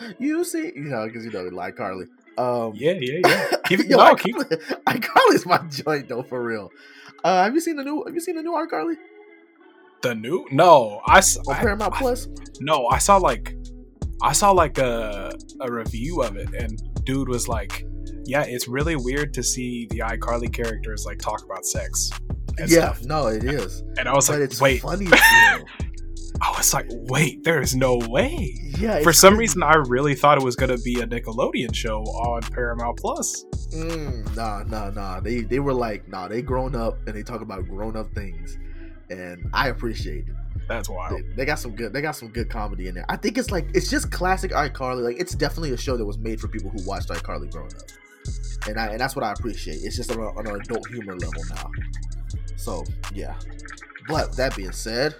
[0.00, 2.06] Oh, you see, you know, because you know, like Carly.
[2.38, 3.50] Um, yeah, yeah, yeah.
[3.66, 6.70] Keep it yo, no, keep iCarly's my joint though, for real.
[7.24, 8.04] Uh, have you seen the new?
[8.04, 8.94] Have you seen the new iCarly
[10.02, 10.46] the new.
[10.52, 12.28] No, I, s- on I- Paramount I- Plus?
[12.60, 13.56] No, I saw like
[14.22, 17.86] I saw like a a review of it, and dude was like,
[18.24, 22.10] "Yeah, it's really weird to see the iCarly characters like talk about sex."
[22.58, 23.82] and Yeah, stuff." no, it is.
[23.98, 25.06] and I was but like, it's "Wait," funny.
[26.40, 29.40] I was like, "Wait, there is no way." Yeah, For some crazy.
[29.40, 33.44] reason, I really thought it was gonna be a Nickelodeon show on Paramount Plus.
[33.74, 35.20] Mm, nah, nah, nah.
[35.20, 38.58] They they were like, nah, they grown up and they talk about grown up things,
[39.08, 40.34] and I appreciate it.
[40.68, 41.12] That's wild.
[41.16, 41.92] They, they got some good.
[41.92, 43.06] They got some good comedy in there.
[43.08, 45.02] I think it's like it's just classic iCarly.
[45.02, 48.68] Like it's definitely a show that was made for people who watched iCarly growing up,
[48.68, 49.76] and I and that's what I appreciate.
[49.82, 51.70] It's just on, a, on an adult humor level now.
[52.56, 53.34] So yeah.
[54.08, 55.14] But that being said,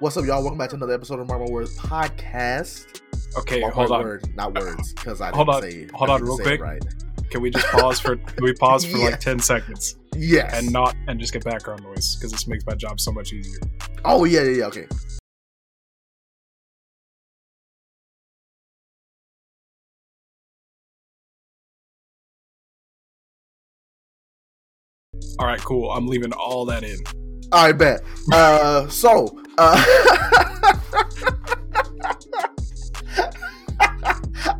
[0.00, 0.40] what's up, y'all?
[0.42, 3.00] Welcome back to another episode of Marvel Words Podcast.
[3.38, 4.02] Okay, hold on.
[4.02, 5.88] Word, not words, because I didn't Hold on, say.
[5.94, 6.60] hold on real quick.
[6.60, 6.82] Right.
[7.30, 8.16] Can we just pause for?
[8.16, 9.04] Can we pause for Yeah.
[9.06, 10.54] like ten seconds Yes.
[10.54, 13.58] and not and just get background noise because this makes my job so much easier.
[14.04, 14.66] Oh yeah, yeah, yeah.
[14.66, 14.86] Okay.
[25.38, 25.90] All right, cool.
[25.90, 26.98] I'm leaving all that in.
[27.52, 28.02] I bet.
[28.32, 29.84] Uh, so, uh,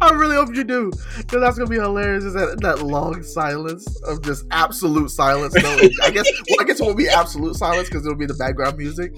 [0.00, 2.24] I really hope you do, because that's gonna be hilarious.
[2.24, 5.54] Is that that long silence of just absolute silence?
[5.54, 5.68] No,
[6.02, 6.26] I guess.
[6.48, 9.12] Well, I guess it won't be absolute silence because it'll be the background music.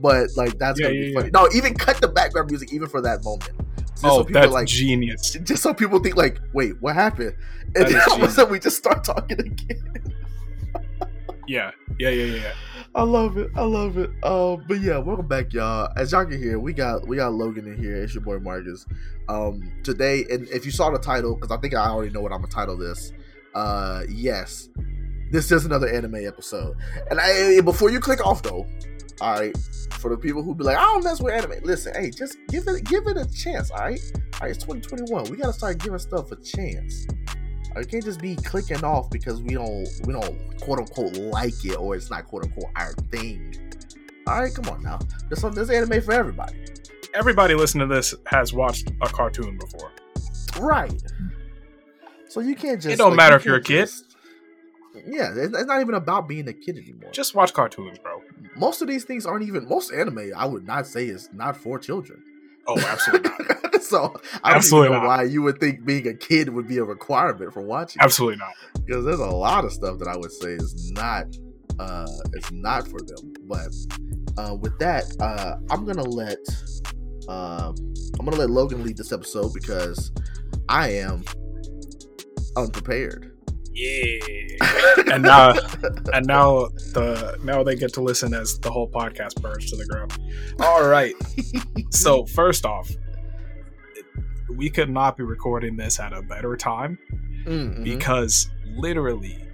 [0.00, 1.18] But like that's Yeah, gonna yeah, be yeah.
[1.20, 1.30] funny.
[1.32, 3.50] No, even cut the background music even for that moment.
[3.90, 5.32] Just oh, so people that's like genius.
[5.42, 7.34] just so people think like, wait, what happened?
[7.74, 10.14] And then all of a sudden we just start talking again.
[11.50, 12.52] Yeah, yeah, yeah, yeah.
[12.94, 13.50] I love it.
[13.56, 14.08] I love it.
[14.22, 15.92] Um, but yeah, welcome back, y'all.
[15.96, 17.96] As y'all can hear, we got we got Logan in here.
[17.96, 18.86] It's your boy Marcus.
[19.28, 22.30] Um, today, and if you saw the title, because I think I already know what
[22.30, 23.10] I'm gonna title this.
[23.52, 24.68] Uh, yes,
[25.32, 26.76] this is another anime episode.
[27.10, 28.64] And I before you click off though,
[29.20, 29.56] all right,
[29.94, 31.64] for the people who be like, I don't mess with anime.
[31.64, 33.72] Listen, hey, just give it give it a chance.
[33.72, 35.24] All right, all right, it's 2021.
[35.24, 37.08] We gotta start giving stuff a chance.
[37.80, 41.76] It can't just be clicking off because we don't we don't quote unquote like it
[41.76, 43.54] or it's not quote unquote our thing.
[44.26, 44.98] All right, come on now.
[45.28, 46.54] This there's anime for everybody.
[47.14, 49.92] Everybody listening to this has watched a cartoon before.
[50.58, 51.02] Right.
[52.28, 52.94] So you can't just.
[52.94, 53.86] It don't like, matter you if you're a kid.
[53.86, 54.06] just-
[55.06, 57.10] yeah, it's not even about being a kid anymore.
[57.12, 58.22] Just watch cartoons, bro.
[58.56, 60.32] most of these things aren't even most anime.
[60.36, 62.22] I would not say is not for children.
[62.66, 63.56] Oh, absolutely not.
[63.88, 64.14] so
[64.44, 65.06] I don't Absolutely know not.
[65.06, 68.00] why you would think being a kid would be a requirement for watching.
[68.02, 68.52] Absolutely not.
[68.86, 71.26] because there's a lot of stuff that I would say is not
[71.78, 73.32] uh it's not for them.
[73.44, 73.72] But
[74.38, 76.38] uh with that, uh I'm gonna let
[77.28, 77.74] um
[78.18, 80.12] I'm gonna let Logan lead this episode because
[80.68, 81.24] I am
[82.56, 83.26] unprepared.
[83.72, 84.18] Yeah.
[85.12, 85.52] and now,
[86.12, 89.86] and now the now they get to listen as the whole podcast burns to the
[89.86, 90.16] ground.
[90.60, 91.14] All right.
[91.92, 92.88] So first off,
[94.56, 96.98] we could not be recording this at a better time
[97.46, 97.84] Mm, mhm.
[97.84, 99.46] because literally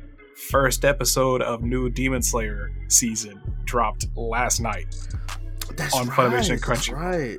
[0.51, 4.87] first episode of new Demon Slayer season dropped last night.
[5.77, 6.93] That's on right, Funimation Crunchyroll.
[6.95, 7.39] Right.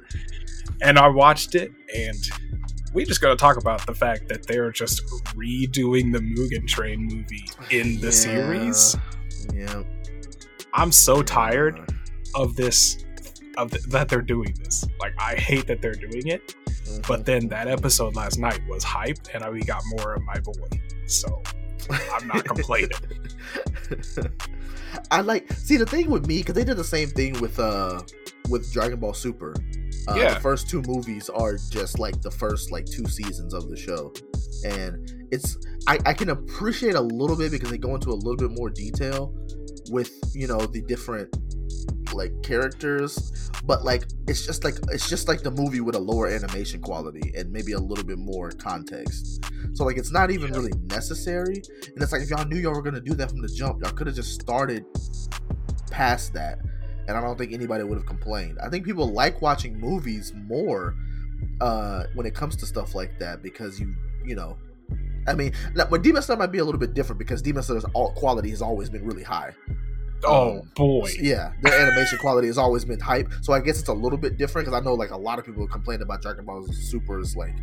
[0.81, 2.16] And I watched it and
[2.94, 7.46] we just gotta talk about the fact that they're just redoing the Mugen Train movie
[7.69, 8.12] in the Yeah.
[8.12, 8.96] series.
[9.53, 9.84] Yeah.
[10.73, 11.79] I'm so tired
[12.35, 13.03] of this
[13.57, 14.85] of th- that they're doing this.
[15.00, 17.07] Like I hate that they're doing it, Mhm.
[17.07, 20.40] but then that episode last night was hype and I we got more of my
[20.40, 20.53] boy.
[21.06, 21.41] So
[22.13, 22.90] I'm not complaining.
[25.12, 28.01] I like see the thing with me because they did the same thing with uh
[28.50, 29.53] with Dragon Ball Super.
[30.07, 30.34] Uh, Yeah.
[30.35, 34.13] The first two movies are just like the first like two seasons of the show,
[34.66, 38.38] and it's I, I can appreciate a little bit because they go into a little
[38.38, 39.34] bit more detail
[39.89, 41.35] with you know the different
[42.13, 46.27] like characters but like it's just like it's just like the movie with a lower
[46.27, 49.43] animation quality and maybe a little bit more context
[49.73, 50.57] so like it's not even Yeah.
[50.59, 51.61] really necessary
[51.93, 53.91] and it's like if y'all knew y'all were gonna do that from the jump y'all
[53.91, 54.85] could have just started
[55.91, 56.59] past that
[57.07, 60.96] and i don't think anybody would have complained i think people like watching movies more
[61.61, 63.93] uh when it comes to stuff like that because you
[64.25, 64.57] you know
[65.28, 67.85] I mean, now, but Demon Slayer might be a little bit different because Demon Slayer's
[67.94, 69.52] all quality has always been really high.
[70.24, 71.12] Oh Um, boy.
[71.20, 73.32] Yeah, their animation quality has always been hype.
[73.41, 75.46] So I guess it's a little bit different because I know like a lot of
[75.46, 77.56] people complain about Dragon Ball Super's like,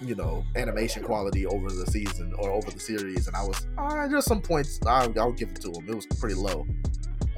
[0.00, 4.06] you know, animation quality over the season or over the series, and I was uh,
[4.08, 5.88] there's some points I, I'll give it to them.
[5.88, 6.66] It was pretty low.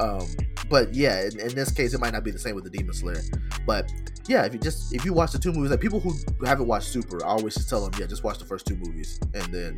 [0.01, 0.27] Um,
[0.69, 2.95] but yeah, in, in, this case, it might not be the same with the Demon
[2.95, 3.21] Slayer.
[3.67, 3.93] But
[4.31, 6.15] yeah, if you just if you watch the two movies, like people who
[6.47, 9.19] haven't watched Super, I always just tell them, yeah, just watch the first two movies,
[9.35, 9.77] and then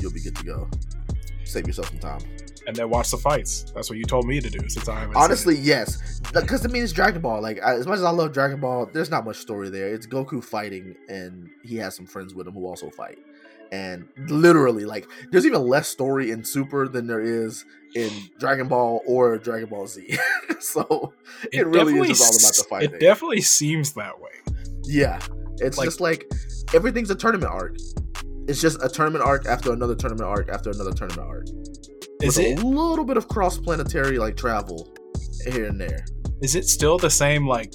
[0.00, 0.68] you'll be good to go.
[1.44, 2.20] Save yourself some time.
[2.66, 3.70] And then watch the fights.
[3.74, 4.68] That's what you told me to do.
[4.68, 7.40] Since I haven't honestly, yes, because I mean it's Dragon Ball.
[7.40, 9.94] Like as much as I love Dragon Ball, there's not much story there.
[9.94, 13.18] It's Goku fighting, and he has some friends with him who also fight
[13.70, 19.02] and literally like there's even less story in super than there is in dragon ball
[19.06, 20.18] or dragon ball z.
[20.60, 21.12] So
[21.52, 22.94] it, it really is just all about the fighting.
[22.96, 24.32] it definitely seems that way.
[24.82, 25.20] Yeah
[25.60, 26.30] it's like, just like
[26.74, 27.76] everything's a tournament arc.
[28.48, 31.46] It's just a tournament arc after another tournament arc after another tournament arc.
[32.22, 34.88] Is it a little bit of cross-planetary like travel
[35.44, 36.04] here and there.
[36.42, 37.72] Is it still the same like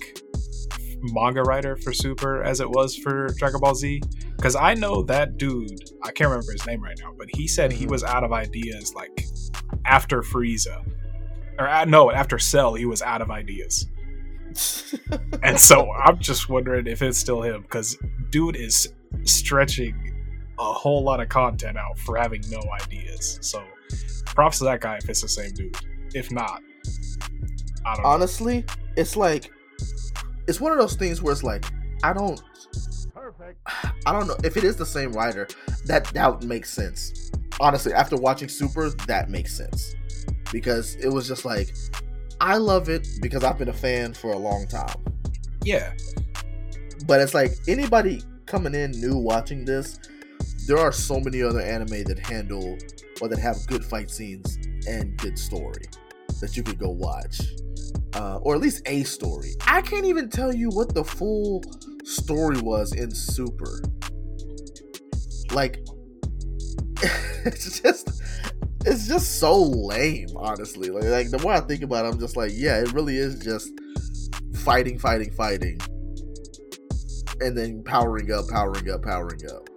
[1.01, 4.01] manga writer for super as it was for dragon ball z?
[4.35, 7.71] Because I know that dude, I can't remember his name right now, but he said
[7.71, 7.91] he mm-hmm.
[7.91, 9.25] was out of ideas like
[9.85, 10.85] after Frieza.
[11.59, 13.87] Or uh, no, after Cell, he was out of ideas.
[15.43, 17.97] and so I'm just wondering if it's still him because
[18.29, 20.13] dude is stretching
[20.59, 23.39] a whole lot of content out for having no ideas.
[23.41, 23.63] So
[24.25, 25.75] props to that guy if it's the same dude.
[26.13, 26.61] If not,
[27.85, 28.73] I don't Honestly, know.
[28.95, 29.51] it's like
[30.47, 31.65] it's one of those things where it's like
[32.03, 32.41] I don't
[33.13, 33.59] Perfect.
[34.05, 35.47] I don't know if it is the same writer.
[35.85, 37.31] That that makes sense.
[37.59, 39.95] Honestly, after watching Super, that makes sense
[40.51, 41.73] because it was just like
[42.39, 44.95] I love it because I've been a fan for a long time.
[45.63, 45.93] Yeah.
[47.05, 49.99] But it's like anybody coming in new watching this,
[50.67, 52.77] there are so many other anime that handle
[53.21, 54.57] or that have good fight scenes
[54.87, 55.83] and good story
[56.41, 57.41] that you could go watch.
[58.15, 59.53] Uh, or at least a story.
[59.65, 61.63] I can't even tell you what the full
[62.03, 63.81] story was in Super.
[65.51, 65.85] Like,
[67.45, 68.21] it's just
[68.85, 70.89] it's just so lame, honestly.
[70.89, 73.39] Like, like the more I think about it, I'm just like, yeah, it really is
[73.43, 73.71] just
[74.55, 75.79] fighting, fighting, fighting,
[77.39, 79.69] and then powering up, powering up, powering up.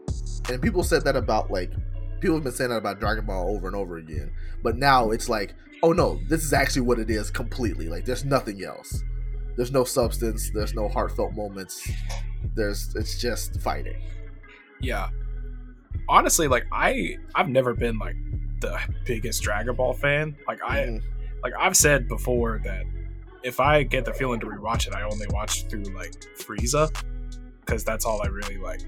[0.48, 1.72] And people said that about like
[2.20, 4.32] people have been saying that about Dragon Ball over and over again.
[4.62, 7.88] But now it's like, oh no, this is actually what it is completely.
[7.88, 9.02] Like there's nothing else
[9.56, 11.90] there's no substance there's no heartfelt moments
[12.54, 14.00] there's it's just fighting
[14.80, 15.08] yeah
[16.08, 18.16] honestly like i i've never been like
[18.60, 21.02] the biggest dragon ball fan like i mm.
[21.42, 22.84] like i've said before that
[23.42, 26.90] if i get the feeling to rewatch it i only watch through like frieza
[27.60, 28.80] because that's all i really like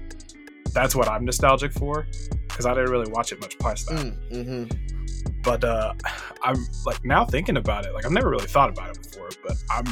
[0.73, 2.05] that's what i'm nostalgic for
[2.47, 5.41] because i didn't really watch it much past that mm, mm-hmm.
[5.43, 5.93] but uh
[6.43, 6.55] i'm
[6.85, 9.85] like now thinking about it like i've never really thought about it before but i'm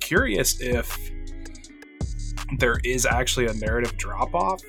[0.00, 1.10] curious if
[2.58, 4.60] there is actually a narrative drop off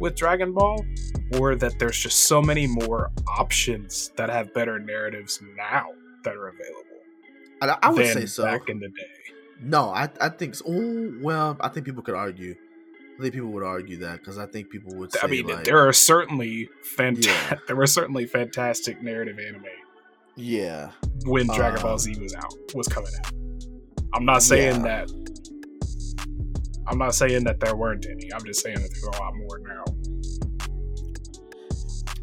[0.00, 0.84] with Dragon Ball,
[1.38, 5.86] or that there's just so many more options that have better narratives now
[6.24, 6.90] that are available.
[7.62, 8.44] I, I would say so.
[8.44, 9.34] Back in the day.
[9.62, 10.64] No, I I think so.
[10.66, 12.56] Oh, well, I think people could argue.
[13.18, 15.12] I think people would argue that because I think people would.
[15.12, 15.20] Say.
[15.22, 17.58] I mean, like, there are certainly fant- yeah.
[17.66, 19.64] there were certainly fantastic narrative anime.
[20.36, 20.92] Yeah.
[21.26, 23.32] When Dragon um, Ball Z was out, was coming out.
[24.14, 25.04] I'm not saying yeah.
[25.04, 25.10] that.
[26.86, 28.32] I'm not saying that there weren't any.
[28.32, 29.84] I'm just saying that there's a lot more now.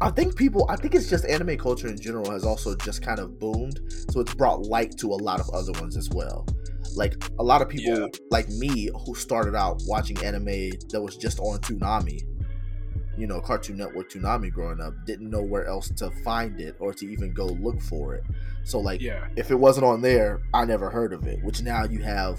[0.00, 3.18] I think people, I think it's just anime culture in general has also just kind
[3.18, 3.80] of boomed.
[4.10, 6.46] So it's brought light to a lot of other ones as well.
[6.94, 8.06] Like a lot of people yeah.
[8.30, 12.22] like me who started out watching anime that was just on Toonami,
[13.16, 16.94] you know, Cartoon Network Toonami growing up, didn't know where else to find it or
[16.94, 18.24] to even go look for it.
[18.62, 19.26] So like, yeah.
[19.36, 21.42] if it wasn't on there, I never heard of it.
[21.42, 22.38] Which now you have,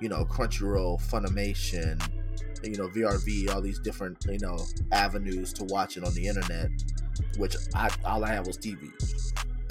[0.00, 2.00] you know, Crunchyroll, Funimation,
[2.62, 4.58] you know, VRV, all these different you know
[4.92, 6.70] avenues to watch it on the internet.
[7.36, 8.90] Which I all I had was TV.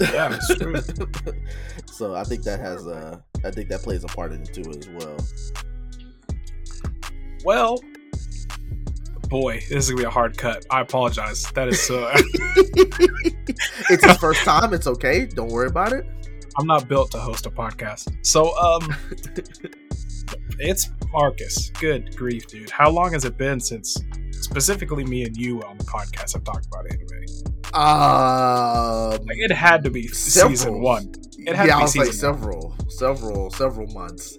[0.00, 0.80] Yeah, it's true.
[1.86, 4.70] so I think that has a, I think that plays a part in it too
[4.70, 5.16] as well.
[7.44, 7.80] Well,
[9.28, 10.66] boy, this is gonna be a hard cut.
[10.70, 11.44] I apologize.
[11.54, 12.10] That is so.
[13.90, 14.74] it's his first time.
[14.74, 15.26] It's okay.
[15.26, 16.06] Don't worry about it.
[16.58, 18.14] I'm not built to host a podcast.
[18.26, 18.94] So, um,
[20.58, 21.70] it's Marcus.
[21.80, 22.70] Good grief, dude.
[22.70, 23.96] How long has it been since
[24.32, 27.10] specifically me and you on the podcast have talked about anime?
[27.72, 30.56] Um, like it had to be several.
[30.56, 31.12] season one.
[31.38, 32.90] It had yeah, I was like several, one.
[32.90, 34.38] several, several months,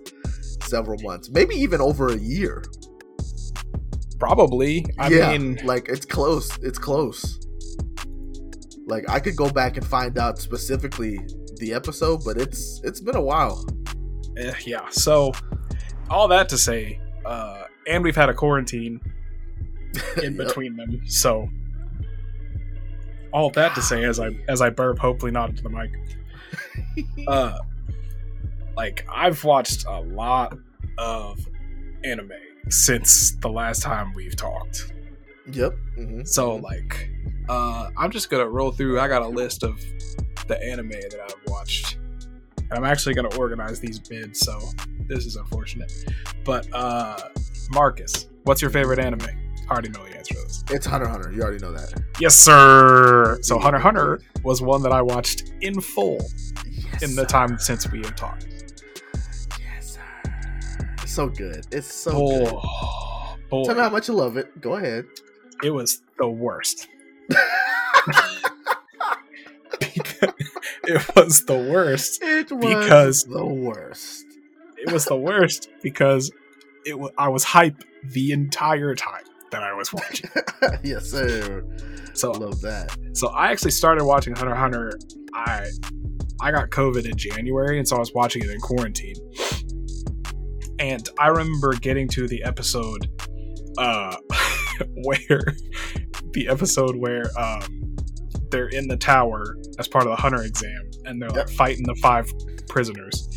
[0.63, 2.63] several months, maybe even over a year.
[4.19, 4.86] Probably.
[5.00, 6.57] I yeah, mean, like it's close.
[6.57, 7.39] It's close.
[8.86, 11.19] Like I could go back and find out specifically
[11.57, 13.65] the episode, but it's it's been a while.
[14.38, 14.89] Eh, yeah.
[14.89, 15.31] So
[16.12, 19.00] all that to say, uh, and we've had a quarantine
[20.24, 20.88] in between yep.
[20.88, 21.01] them.
[21.08, 21.48] So
[23.34, 25.91] all that to say, as I as I burp, hopefully not into the mic.
[27.25, 27.58] Uh,
[28.75, 30.58] like I've watched a lot
[30.98, 31.39] of
[32.03, 32.32] anime
[32.70, 34.94] since the last time we've talked.
[35.51, 35.74] Yep.
[35.98, 36.63] mhm, So mhm.
[36.63, 37.10] like
[37.48, 39.80] uh I'm just gonna roll through I got a list of
[40.48, 41.98] the anime that I've watched.
[42.58, 44.60] And I'm actually gonna organize these bids, so
[45.12, 45.91] this is unfortunate.
[46.46, 47.18] But uh
[47.72, 49.22] Marcus, what's your favorite anime?
[49.70, 50.63] I already know the answer to this.
[50.72, 51.32] it's Hunter Hunter.
[51.32, 51.94] You already know that.
[52.20, 53.38] Yes, sir.
[53.41, 56.18] So Hunter Hunter was one that I watched in full
[56.65, 57.27] Yes, in the sir.
[57.27, 58.48] time since we have talked.
[59.60, 60.01] Yes, sir.
[61.03, 61.65] It's so good.
[61.72, 62.50] It's so good.
[62.53, 63.63] Oh, boy.
[63.63, 64.60] Tell me how much you love it.
[64.62, 65.06] Go ahead.
[65.63, 66.88] it was the worst.
[69.82, 72.22] it was the worst.
[72.22, 74.25] It was Because- the worst.
[74.81, 76.31] It was the worst because
[76.85, 80.29] it wa I was hype the entire time that I was watching.
[80.83, 81.63] yes, sir.
[82.13, 82.97] So I Love that.
[83.13, 84.91] so I actually started watching Hunter Hunter.
[85.33, 85.67] I
[86.41, 89.15] I got COVID in January, and so I was watching it in quarantine.
[90.79, 93.07] And I remember getting to the episode
[93.77, 94.15] uh
[95.05, 95.41] where
[96.31, 97.95] the episode where um
[98.50, 101.95] they're in the tower as part of the hunter exam and they're like fighting the
[102.01, 102.29] five
[102.67, 103.27] prisoners.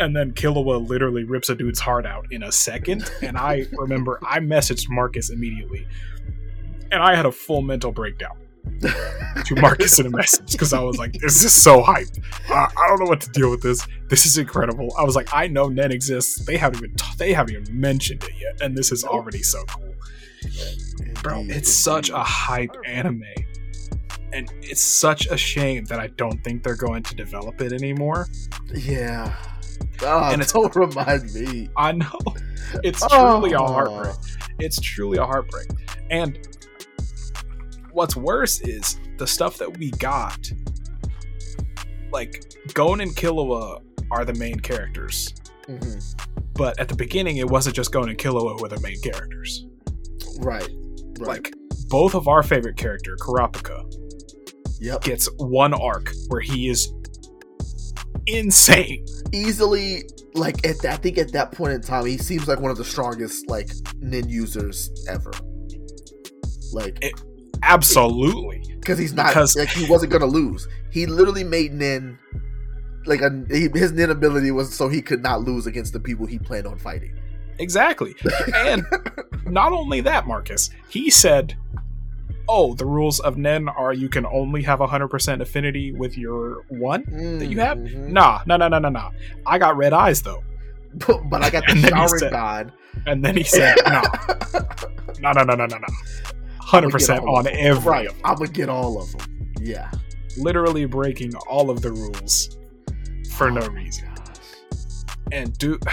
[0.00, 3.10] And then Killua literally rips a dude's heart out in a second.
[3.22, 5.86] And I remember I messaged Marcus immediately.
[6.90, 8.38] And I had a full mental breakdown
[8.80, 12.08] to Marcus in a message because I was like, "This is so hype.
[12.48, 13.86] I, I don't know what to deal with this.
[14.08, 16.44] This is incredible." I was like, "I know Nen exists.
[16.44, 19.64] They haven't even t- they haven't even mentioned it yet, and this is already so
[19.64, 19.94] cool,
[21.22, 21.44] bro.
[21.48, 23.24] It's such a hype anime,
[24.32, 28.28] and it's such a shame that I don't think they're going to develop it anymore.
[28.74, 29.34] Yeah.
[30.02, 31.68] Oh, And it's- don't remind me.
[31.76, 32.18] I know
[32.84, 33.66] it's truly a Oh.
[33.66, 34.14] heartbreak.
[34.58, 35.68] It's truly a heartbreak,
[36.10, 36.38] and
[37.92, 40.50] what's worse is the stuff that we got.
[42.12, 45.32] Like Gon and Killua are the main characters,
[45.66, 46.14] Mhm.
[46.54, 49.66] but at the beginning it wasn't just Gon and Killua who were the main characters.
[50.40, 50.68] Right.
[51.18, 51.28] Right.
[51.28, 51.52] Like
[51.88, 53.84] both of our favorite character, Kurapika,
[54.80, 55.02] yep.
[55.02, 56.92] gets one arc where he is
[58.26, 59.04] insane.
[59.32, 60.04] Easily,
[60.34, 62.76] like at that, I think at that point in time, he seems like one of
[62.76, 63.70] the strongest like
[64.00, 65.32] Nen users ever.
[66.72, 67.20] Like, It-
[67.62, 68.62] Absolutely.
[68.80, 70.68] because he's not because- like he wasn't gonna lose.
[70.90, 72.18] He literally made Nen
[73.06, 76.26] like a, he, his Nen ability was so he could not lose against the people
[76.26, 77.18] he planned on fighting.
[77.58, 78.14] Exactly.
[78.54, 78.84] And
[79.46, 81.56] not only that, Marcus, he said,
[82.48, 87.04] Oh, the rules of Nen are you can only have 100% affinity with your one?
[87.38, 87.76] That you have?
[87.78, 88.08] Mhm.
[88.08, 89.10] Nah, no, no, no, no, no.
[89.46, 90.42] I got red eyes though.
[91.06, 92.72] but, but I got the And then he showering said- god.
[93.06, 94.02] And then he said, No,
[95.20, 95.86] no, no, no, no, no, no.
[96.62, 98.08] 100% on every Right.
[98.24, 99.52] I'm gonna get all of them.
[99.60, 99.90] Yeah.
[100.36, 102.56] Literally breaking all of the rules
[103.32, 104.08] for no Oh my reason.
[104.14, 104.36] gosh.
[105.32, 105.80] And dude,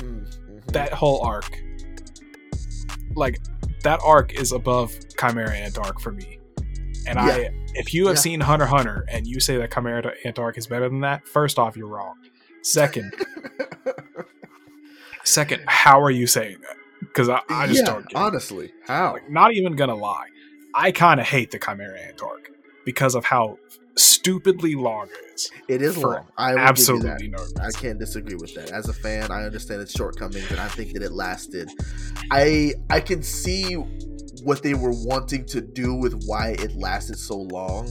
[0.00, 0.72] Mm, mhm.
[0.72, 1.60] that whole arc,
[3.14, 3.38] like,
[3.82, 6.38] that arc is above Chimera Ant arc for me.
[7.06, 7.24] And Yeah.
[7.24, 8.20] I, if you have Yeah.
[8.20, 11.58] seen Hunter Hunter and you say that Chimera Ant arc is better than that, first
[11.58, 12.14] off, you're wrong.
[12.62, 13.14] Second,
[15.24, 16.76] second, how are you saying that?
[17.00, 18.16] Because I, I just yeah, don't get it.
[18.16, 18.72] honestly.
[18.86, 19.14] How?
[19.14, 20.26] Like, not even gonna lie,
[20.74, 22.50] I kind of hate the Chimera Ant arc
[22.84, 23.58] because of how
[23.96, 25.50] stupidly long it is.
[25.68, 26.26] It is long.
[26.36, 27.74] I will Give you Absolutely no that.
[27.74, 28.70] I can't disagree with that.
[28.70, 31.70] As a fan, I understand its shortcomings, and I think that it lasted.
[32.30, 33.74] I I can see
[34.42, 37.90] what they were wanting to do with why it lasted so long,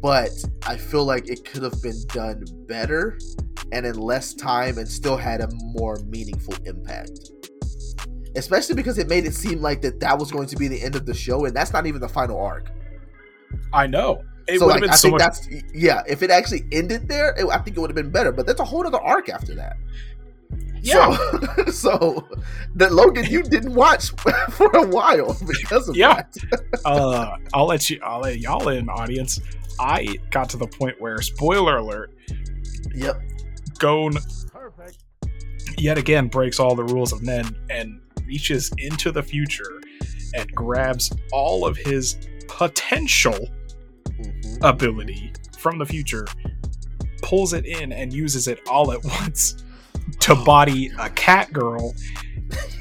[0.00, 0.30] but
[0.66, 3.18] I feel like it could have been done better
[3.72, 7.30] and in less time, and still had a more meaningful impact.
[8.36, 10.96] Especially because it made it seem like that that was going to be the end
[10.96, 12.70] of the show, and that's not even the final arc.
[13.72, 14.22] I know.
[14.50, 15.20] It so would like, have been I so think much.
[15.20, 16.02] that's yeah.
[16.06, 18.32] If it actually ended there, it, I think it would have been better.
[18.32, 19.76] But that's a whole other arc after that.
[20.82, 21.16] Yeah.
[21.16, 22.28] So, so
[22.76, 24.10] that Logan, you didn't watch
[24.50, 26.14] for a while because of Yeah.
[26.14, 26.80] that.
[26.84, 28.00] uh, I'll let you.
[28.02, 29.40] I'll let y'all in, audience.
[29.78, 32.12] I got to the point where, spoiler alert,
[32.94, 33.20] Yep.
[33.78, 34.12] Gon
[35.78, 39.80] yet again breaks all the rules of Nen and reaches into the future
[40.34, 43.48] and grabs all of his potential
[44.22, 44.58] Mhm.
[44.62, 46.26] ability from the future,
[47.22, 49.56] pulls it in, and uses it all at once
[50.20, 51.94] to body a cat girl.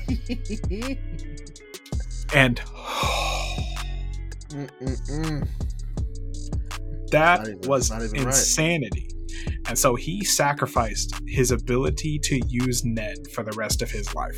[2.36, 2.62] And
[7.12, 8.28] that even- was not even right.
[8.28, 9.10] insanity.
[9.68, 14.38] And so he sacrificed his ability to use Nen for the rest of his life.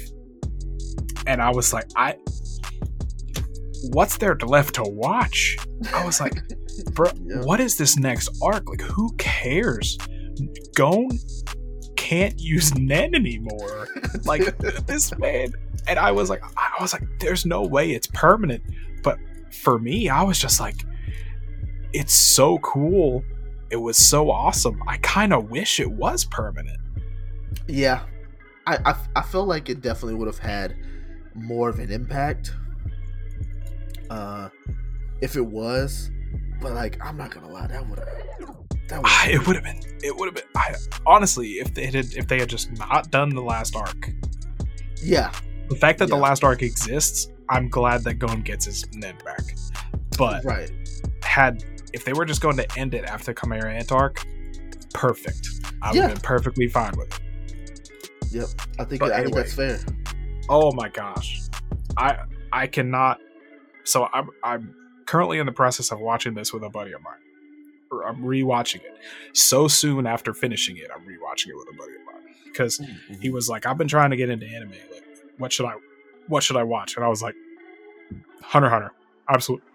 [1.27, 2.15] And I was like, I
[3.89, 5.57] what's there left to watch?
[5.93, 6.41] I was like,
[6.93, 7.41] bro, Yeah.
[7.41, 8.69] what is this next arc?
[8.69, 9.97] Like, who cares?
[10.75, 11.09] Gon
[11.95, 13.87] can't use Nen anymore.
[14.25, 14.57] Like
[14.87, 15.53] this man,
[15.87, 18.63] and I was like, I was like, there's no way it's permanent.
[19.03, 19.17] But
[19.51, 20.83] for me, I was just like,
[21.93, 23.23] it's so cool.
[23.69, 24.81] It was so awesome.
[24.87, 26.77] I kind of wish it was permanent.
[27.67, 28.03] Yeah,
[28.67, 30.75] I, I I feel like it definitely would have had
[31.33, 32.53] more of an impact,
[34.11, 34.49] uh,
[35.21, 36.11] if it was.
[36.61, 38.07] But like, I'm not gonna lie, that would have
[38.87, 39.79] that Ah, would It would have been.
[40.03, 40.43] It would have been.
[40.55, 40.75] I,
[41.05, 44.11] honestly, if they had, if they had just not done the last arc,
[45.03, 45.31] yeah
[45.69, 49.41] the fact that the last arc exists, I'm glad that Gon gets his Nen back.
[50.17, 50.69] But right
[51.23, 51.63] had
[51.93, 54.25] if they were just going to end it after Chimera Ant arc,
[54.93, 55.47] perfect.
[55.81, 56.01] I would Yeah.
[56.03, 58.31] have been perfectly fine with it.
[58.31, 59.79] yep I think But I think that's fair.
[60.49, 61.41] Oh my gosh,
[61.97, 62.19] I
[62.53, 63.19] I cannot.
[63.83, 67.15] So I'm I'm currently in the process of watching this with a buddy of mine.
[67.91, 68.97] Or I'm rewatching it.
[69.33, 73.15] So soon after finishing it, I'm rewatching it with a buddy of mine because mm-hmm.
[73.15, 74.71] he was like, "I've been trying to get into anime.
[74.91, 75.03] Like,
[75.37, 75.73] what should I,
[76.27, 77.35] what should I watch?" And I was like,
[78.41, 78.91] "Hunter Hunter,
[79.29, 79.67] absolutely,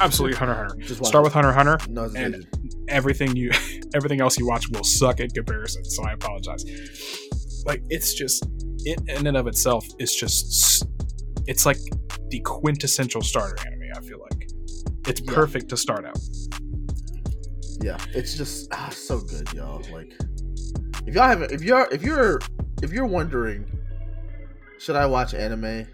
[0.00, 0.76] absolutely Hunter Hunter.
[0.78, 1.26] Just watch Start it.
[1.26, 1.78] with Hunter Hunter.
[1.88, 2.46] no and-.
[2.88, 3.50] Everything you,
[3.94, 5.84] everything else you watch will suck in comparison.
[5.84, 6.64] So I apologize.
[7.66, 8.46] Like it's just
[8.84, 10.86] it in and of itself is just
[11.46, 11.78] it's like
[12.28, 13.82] the quintessential starter anime.
[13.96, 14.48] I feel like
[15.06, 15.34] it's Yeah.
[15.34, 16.18] perfect to start out.
[17.82, 20.12] yeah it's just ah, so good y'all like
[21.06, 22.40] if y'all haven't if you're if you're
[22.82, 23.66] if you're wondering
[24.78, 25.86] should i watch anime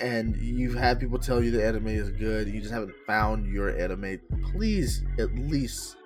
[0.00, 3.76] and you've had people tell you the anime is good you just haven't found your
[3.78, 4.18] anime
[4.52, 5.96] please at least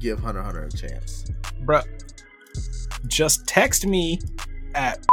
[0.00, 1.24] give hunter hunter a chance
[1.64, 1.84] Bruh,
[3.06, 4.18] just text me
[4.74, 5.04] at.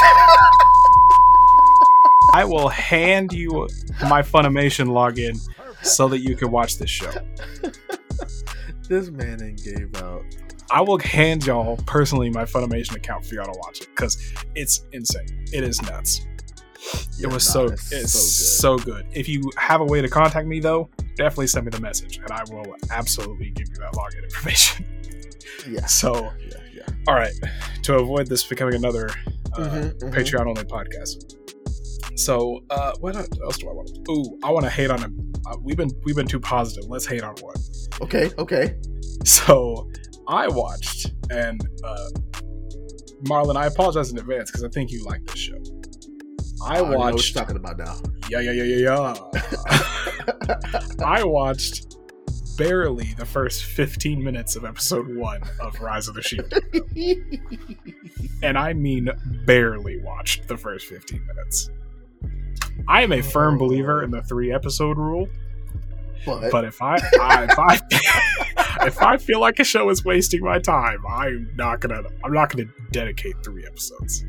[2.32, 3.68] I will hand you
[4.02, 5.38] my Funimation login
[5.82, 7.10] so that you can watch this show.
[8.88, 10.24] this man ain't gave out
[10.70, 14.84] I will hand y'all personally my Funimation account for y'all to watch it because it's
[14.92, 15.44] insane.
[15.52, 16.26] It is nuts.
[17.18, 19.06] Yeah, it was nah, so it's it's so so good.
[19.12, 22.30] If you have a way to contact me though, definitely send me the message and
[22.30, 24.86] I will absolutely give you that login information.
[25.68, 27.34] yeah So, yeah yeah all right,
[27.82, 29.10] to avoid this becoming another
[29.54, 30.14] uh, Mhm, mhm.
[30.14, 31.36] Patreon only podcast.
[32.18, 33.88] So, uh, what else do I want?
[33.88, 35.32] to Ooh, I want to hate on him.
[35.46, 36.84] Uh, we've been we've been too positive.
[36.88, 37.56] Let's hate on one.
[38.02, 38.76] okay okay
[39.24, 39.88] So
[40.28, 42.08] I watched, and uh,
[43.24, 45.54] Marlon, I apologize in advance because I think you like this show.
[46.62, 47.96] I already know what watched, you're talking about now
[48.30, 49.14] yeah, yeah, yeah, yeah,
[49.68, 50.80] yeah.
[51.04, 51.96] I watched
[52.60, 56.52] barely the first 15 minutes of episode one of Rise of the Shield,
[58.42, 59.08] and I mean
[59.46, 61.70] barely watched the first 15 minutes.
[62.86, 65.26] I am a firm believer in the three episode rule,
[66.26, 67.80] but, but if I, I if I
[68.86, 72.54] if I feel like a show is wasting my time, I'm not gonna I'm not
[72.54, 74.26] gonna dedicate three episodes.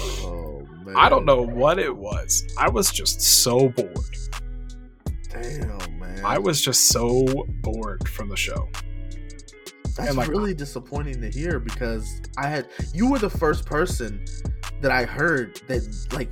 [0.00, 2.44] oh man I don't know what it was.
[2.58, 4.16] I was just so bored.
[5.42, 7.24] Damn man I was just so
[7.62, 8.68] bored from the show.
[9.96, 14.24] That's like- really disappointing to hear because I had you were the first person
[14.80, 16.30] that I heard that like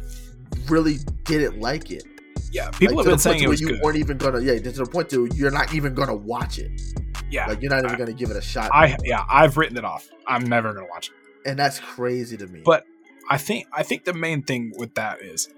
[0.69, 2.05] really didn't like it.
[2.53, 3.81] Yeah, people like, have been saying it was you good.
[3.83, 6.81] weren't even gonna yeah to the point to you're not even gonna watch it.
[7.29, 8.71] Yeah, Like you're not even I- gonna give it a shot.
[8.73, 10.09] I yeah I've written it off.
[10.29, 11.49] I'm never gonna watch it.
[11.51, 12.63] and that's crazy to me.
[12.65, 12.85] But
[13.29, 15.49] I think I think the main thing with that is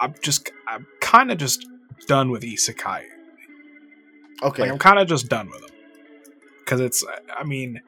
[0.00, 1.66] I'm just I'm kind of just
[2.06, 3.02] done with isekai.
[4.42, 5.70] okay, Like I'm kind of just done with them
[6.64, 7.04] because it's.
[7.36, 7.80] I mean,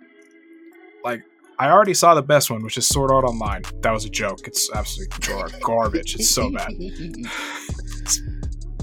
[1.05, 1.23] like
[1.59, 3.63] I already saw the best one, which is Sword Art Online.
[3.83, 4.47] That was a joke.
[4.47, 6.15] It's absolutely gar- garbage.
[6.15, 6.73] It's so bad.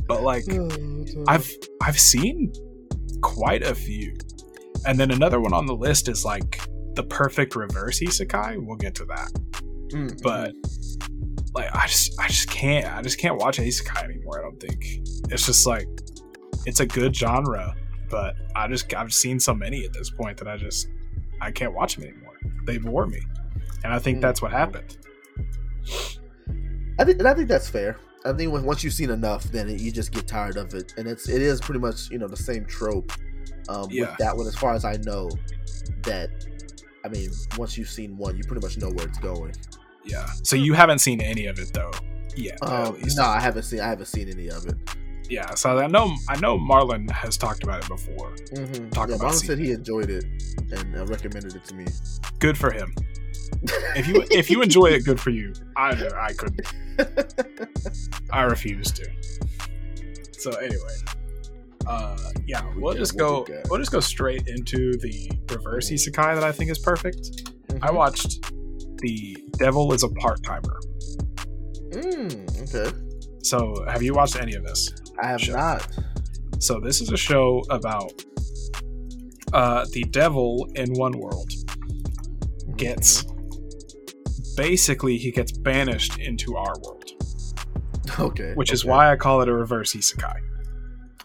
[0.08, 0.46] But like
[1.28, 1.48] I've
[1.84, 2.52] I've seen
[3.22, 4.15] quite a few,
[4.88, 6.60] and then another one on the list is like
[6.96, 8.58] the perfect reverse isekai.
[8.58, 9.32] We'll get to that,
[9.94, 10.54] Mm, but.
[11.53, 14.39] Like I just, I just can't, I just can't watch isekai anymore.
[14.39, 14.83] I don't think
[15.31, 15.88] it's just like,
[16.65, 17.75] it's a good genre,
[18.09, 20.88] but I just, I've seen so many at this point that I just,
[21.41, 22.38] I can't watch them anymore.
[22.65, 23.21] They bore me,
[23.83, 24.21] and I think Mm.
[24.21, 24.97] that's what happened.
[26.99, 27.97] I think and I think that's fair.
[28.25, 30.93] I think when, once you've seen enough, then it, you just get tired of it,
[30.97, 33.12] and it's it is pretty much you know the same trope.
[33.69, 34.09] Um, Yeah.
[34.09, 35.29] With that one, as far as I know,
[36.03, 36.29] that
[37.05, 39.53] I mean, once you've seen one, you pretty much know where it's going.
[40.05, 40.25] Yeah.
[40.43, 41.91] So you haven't seen any of it though,
[42.35, 42.53] Yeah.
[42.62, 44.75] at Um, no, I haven't seen I haven't seen any of it.
[45.29, 45.53] Yeah.
[45.53, 48.31] So I know, I know Marlon has talked about it before.
[48.53, 48.89] Mm-hmm.
[48.89, 50.25] Talk yeah, about Marlon said seeing he enjoyed it
[50.71, 51.85] and uh, recommended it to me.
[52.39, 52.93] Good for him.
[53.95, 55.53] If you if you enjoy it, good for you.
[55.75, 56.73] I I couldn't.
[58.31, 59.09] I refuse to.
[60.31, 60.95] So anyway,
[61.85, 63.45] uh, yeah, we'll just go.
[63.69, 67.17] We'll just go straight into the reverse isekai that I think is perfect.
[67.67, 67.83] Mm-hmm.
[67.83, 68.41] I watched
[69.01, 70.79] the Devil is a part timer.
[71.91, 72.95] Mm, okay.
[73.43, 74.89] So, have you watched any of this?
[75.21, 75.53] I have Show.
[75.53, 75.88] not.
[76.59, 78.12] So, this is a show about
[79.53, 81.49] uh, the devil in one world
[82.77, 83.25] gets
[84.55, 87.09] basically he gets banished into our world,
[88.19, 88.53] Okay.
[88.55, 90.35] which is why I call it a reverse isekai.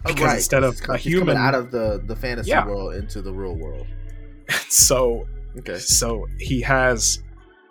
[0.07, 2.67] Oh, because instead of a human- out of the the fantasy Yeah.
[2.67, 3.87] world into the real world.
[4.69, 5.27] so,
[5.59, 5.79] Okay.
[5.79, 7.23] so he has,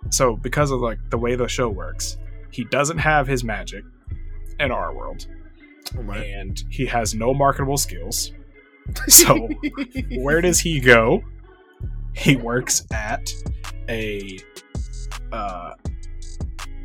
[0.10, 2.18] so because of like the way the show works,
[2.52, 3.84] he doesn't have his magic
[4.60, 5.28] in our world,
[5.96, 6.26] right.
[6.26, 8.32] and he has no marketable skills.
[9.08, 9.48] So,
[10.18, 11.24] where does he go?
[12.14, 13.32] He works at
[13.88, 14.38] a
[15.32, 15.72] uh,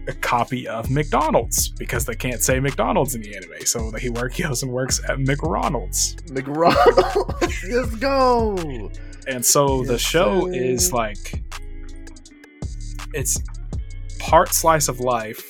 [0.08, 3.66] a copy of McDonald's because they can't say McDonald's in the anime.
[3.66, 6.16] So he work he goes and works at McRonald's.
[6.26, 8.90] McRonald, let's go.
[9.26, 10.54] And so the show sir.
[10.54, 11.42] is like
[13.14, 13.40] it's
[14.18, 15.44] part slice of life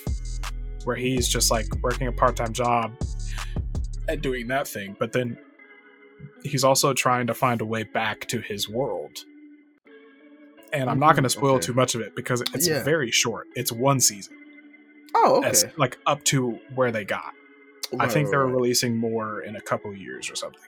[0.84, 2.92] where he's just like working a part-time job
[4.08, 5.38] and doing that thing, but then
[6.42, 9.24] he's also trying to find a way back to his world.
[10.72, 11.16] And I'm not mm-hmm.
[11.16, 11.66] going to spoil okay.
[11.66, 12.82] too much of it because it's Yeah.
[12.82, 13.48] very short.
[13.54, 14.36] It's one season.
[15.14, 15.48] Oh, okay.
[15.48, 17.32] As, like up to where they got.
[17.98, 18.54] I think right, they're right.
[18.54, 20.60] releasing more in a couple years or something.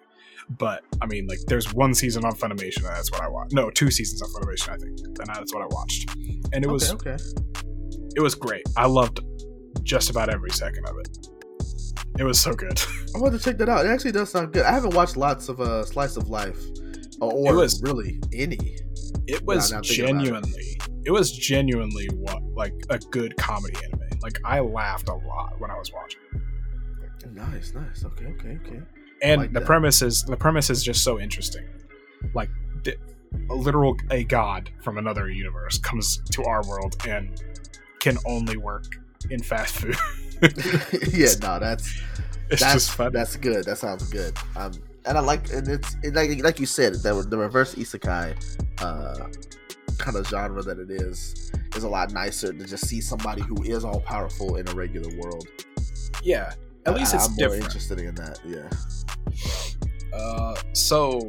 [0.49, 3.53] But I mean, like, there's one season on Funimation, and that's what I watched.
[3.53, 6.11] No, two seasons on Funimation, I think, and that's what I watched.
[6.53, 7.25] And it was okay, okay.
[8.17, 8.63] it was great.
[8.77, 9.21] I loved
[9.83, 11.29] just about every second of it.
[12.19, 12.81] It was so good.
[13.15, 13.87] I want to check that out.
[13.87, 14.65] It actually does sound good.
[14.65, 16.61] I haven't watched lots of uh, slice of life,
[17.21, 18.59] or, was- really any.
[19.27, 20.25] It was now I'm thinking about it.
[20.25, 21.11] genuinely, it.
[21.11, 24.01] was genuinely what like a good comedy anime.
[24.23, 26.21] Like I laughed a lot when I was watching.
[27.33, 28.05] Nice, nice.
[28.05, 28.81] Okay, okay, okay.
[29.23, 29.67] And like the that.
[29.67, 31.67] premise is the premise is just so interesting
[32.35, 32.51] like
[32.85, 32.95] the,
[33.51, 37.43] a literal a god from another universe comes to our world and
[37.99, 38.85] can only work
[39.31, 39.97] in fast food
[41.13, 42.01] yeah, no, that's
[42.51, 43.65] it's that's fun that's good.
[43.67, 44.37] That sounds good.
[44.57, 44.73] Um,
[45.05, 48.35] and I like, and it's it, like like you said, the the reverse isekai,
[48.81, 49.27] uh,
[49.99, 53.63] kind of genre that it is, is a lot nicer to just see somebody who
[53.65, 55.47] is all powerful in a regular world.
[56.23, 56.53] yeah
[56.87, 58.39] at least it's I'm more interested in that.
[58.45, 60.17] Yeah.
[60.17, 61.21] uh so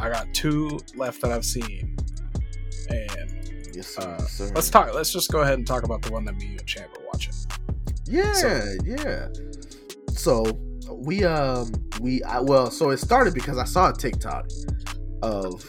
[0.00, 1.96] i got two left that i've seen
[2.90, 3.30] and
[3.74, 4.02] Yes, sir.
[4.02, 6.46] Uh, yes, let's talk let's just go ahead and talk about the one that me
[6.58, 7.32] and champ are watching
[8.06, 9.28] Yeah, So- yeah.
[10.12, 10.44] So
[10.92, 14.48] we um we I, well so it started because I saw a TikTok
[15.22, 15.64] of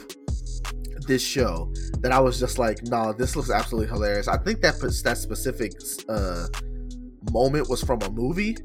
[1.08, 4.28] this show that I was just like, no, this looks absolutely hilarious.
[4.28, 5.72] I think that puts that specific
[6.10, 6.48] uh
[7.32, 8.58] moment was from a movie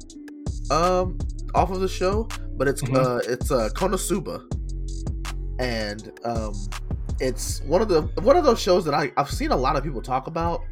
[0.71, 1.19] um
[1.55, 2.97] off of the show, but it's Mhm.
[2.97, 4.43] uh it's uh Konosuba.
[5.59, 6.55] And um
[7.21, 9.85] it's one of the one of those shows that I, I've seen a lot of
[9.85, 10.63] people talk about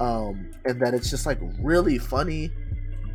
[0.00, 2.52] um and that it's just like really funny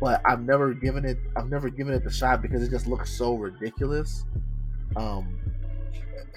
[0.00, 3.16] but i've never given it i've never given it the shot because it just looks
[3.16, 4.26] so ridiculous
[4.96, 5.38] um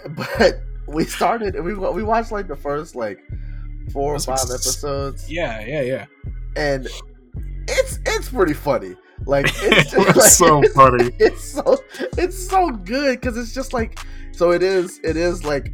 [0.11, 3.19] but we started and we we watched like the first like
[3.91, 6.05] four or five episodes yeah yeah yeah
[6.55, 6.87] and
[7.67, 8.95] it's it's pretty funny.
[9.25, 11.11] Like it's It was like, so funny.
[11.19, 11.77] it's so
[12.17, 13.99] it's so good because it's just like
[14.31, 15.73] so it is it is like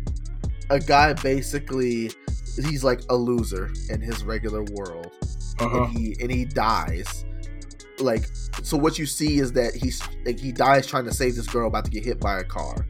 [0.69, 2.11] a guy basically
[2.55, 5.11] he's like a loser in his regular world
[5.59, 5.83] uh-huh.
[5.83, 7.25] and he and he dies.
[7.99, 8.25] Like
[8.63, 11.67] so what you see is that he's like he dies trying to save this girl
[11.67, 12.87] about to get hit by a car.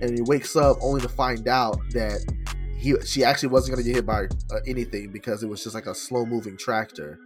[0.00, 2.24] And he wakes up only to find out that
[2.76, 5.74] he she actually wasn't going to get hit by uh, anything because it was just
[5.74, 7.18] like a slow moving tractor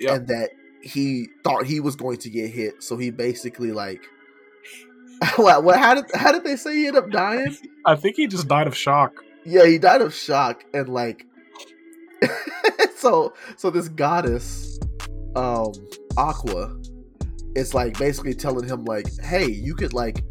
[0.00, 0.16] Yep.
[0.16, 0.50] and that
[0.82, 4.02] he thought he was going to get hit so he basically like
[5.36, 8.26] what, what how did how did they say he ended up dying i think he
[8.26, 11.26] just died of shock yeah, he died of shock and like
[12.96, 14.78] so so this goddess
[15.36, 15.72] um
[16.16, 16.76] Aqua
[17.56, 20.24] is like basically telling him like, "Hey, you could like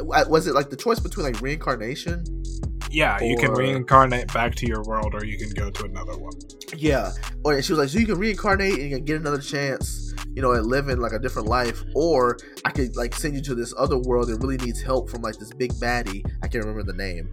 [0.00, 2.24] was it like the choice between like reincarnation?
[2.90, 6.32] Yeah, you can reincarnate back to your world, or you can go to another one.
[6.76, 7.12] Yeah.
[7.44, 10.40] Or she was like, "So you can reincarnate and you can get another chance, you
[10.42, 13.54] know, and live in like a different life, or I could like send you to
[13.54, 16.24] this other world that really needs help from like this big baddie.
[16.42, 17.28] I can't remember the name.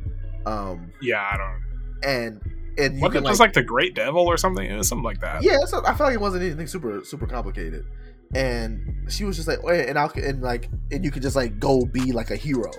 [0.45, 1.63] Um Yeah, I don't.
[2.03, 2.41] and
[2.77, 4.69] and you What, can just like the Great Devil or something?
[4.69, 5.41] It was something like that.
[5.43, 7.85] Yeah, so I felt like it wasn't anything super super complicated.
[8.33, 11.59] And she was just like, "Wait," and I and like and you could just like
[11.59, 12.71] go be like a hero,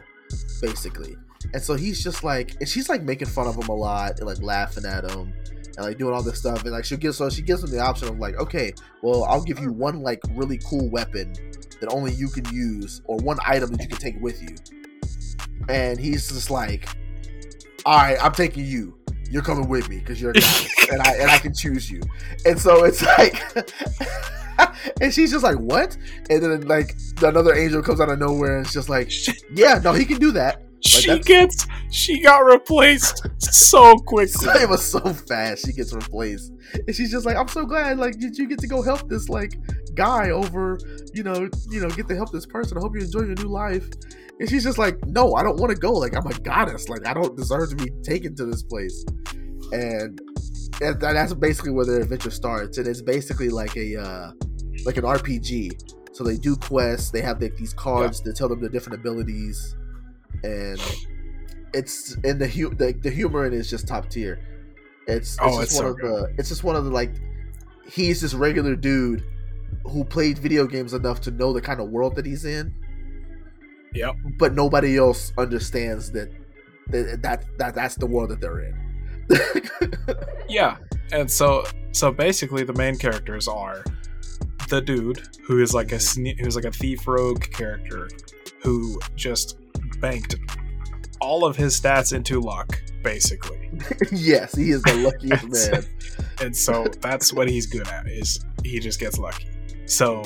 [0.60, 1.16] basically.
[1.52, 4.26] And so he's just like, and she's like making fun of him a lot and
[4.26, 5.32] like laughing at him
[5.76, 6.62] and like doing all this stuff.
[6.62, 9.42] And like she'll give, so she gives him the option of like, okay, well, I'll
[9.42, 11.34] give you one like really cool weapon
[11.80, 14.56] that only you can use, or one item that you can take with you.
[15.68, 16.88] And he's just like,
[17.84, 18.96] all right, I'm taking you.
[19.30, 20.30] You're coming with me because you're
[20.92, 22.00] and I and I can choose you.
[22.44, 23.40] And so it's like,
[25.00, 25.96] and she's just like, what?
[26.30, 29.10] And then like another angel comes out of nowhere and it's just like,
[29.52, 30.62] yeah, no, he can do that.
[30.96, 34.48] She that's- gets she got replaced so quickly.
[34.62, 36.52] it was so fast she gets replaced.
[36.74, 39.28] And she's just like i'm so glad like that you get to go help this
[39.28, 39.58] like
[39.94, 40.78] guy over
[41.14, 42.76] you know you know get to help this person.
[42.76, 43.88] I hope you enjoy your new life.
[44.38, 45.92] And she's just like no i don't want to go.
[45.92, 46.88] Like i'm a goddess.
[46.88, 49.04] Like i don't deserve to be taken to this place.
[49.72, 50.20] And,
[50.80, 52.78] and that's basically where their adventure starts.
[52.78, 54.30] And it's basically like a uh
[54.84, 55.72] like an rpg
[56.16, 57.10] so they do quests.
[57.10, 59.76] They have like these cards that tell them the different abilities
[60.44, 60.80] and
[61.74, 64.40] it's and the hu- the, the humor in it is just top tier.
[65.06, 67.12] It's, it's Oh, just it's one so of the it's just one of the like
[67.90, 69.24] he's this regular dude
[69.86, 72.74] who played video games enough to know the kind of world that he's in,
[73.94, 74.16] Yep.
[74.38, 76.30] but nobody else understands that
[76.88, 78.74] that, that, that that's the world that they're in.
[80.48, 80.76] Yeah.
[81.12, 83.84] And so so basically the main characters are
[84.68, 88.08] the dude who is like a sne- who's like a thief rogue character
[88.62, 89.58] who just
[90.00, 90.36] banked
[91.20, 93.70] all of his stats into luck basically.
[94.12, 95.84] yes, he is the luckiest man.
[96.42, 99.48] and so that's what he's good at is he just gets lucky.
[99.86, 100.22] So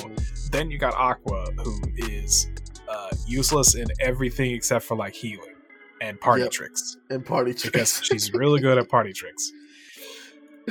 [0.51, 2.49] then you got Aqua who is
[2.89, 5.53] uh, useless in everything except for like healing
[6.01, 6.51] and party Yep.
[6.51, 9.51] tricks And party tricks because she's really good at party tricks.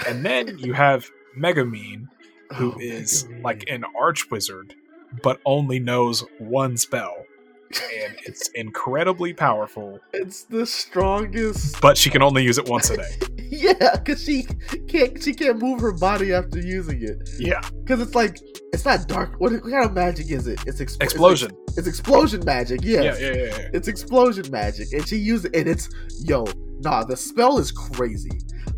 [0.08, 1.08] And then you have
[1.38, 2.08] Megumin,
[2.54, 3.42] who Oh, is Megumin.
[3.44, 4.74] like an arch wizard,
[5.22, 7.24] but only knows one spell.
[7.72, 12.96] And it's incredibly powerful, it's the strongest but she can only use it once a
[12.96, 13.10] day.
[13.52, 14.44] Yeah, because she
[14.86, 17.28] can't she can't move her body after using it.
[17.36, 17.60] Yeah.
[17.82, 18.38] Because it's like
[18.72, 19.40] it's not dark.
[19.40, 20.60] What, what kind of magic is it?
[20.68, 21.50] It's expl- Explosion.
[21.66, 22.80] It's, it's explosion magic.
[22.84, 23.20] Yes.
[23.20, 23.68] Yeah, yeah, yeah, yeah.
[23.72, 25.56] It's explosion magic, and she used it.
[25.56, 25.88] And it's
[26.20, 26.44] yo,
[26.80, 27.04] nah.
[27.04, 28.30] The spell is crazy.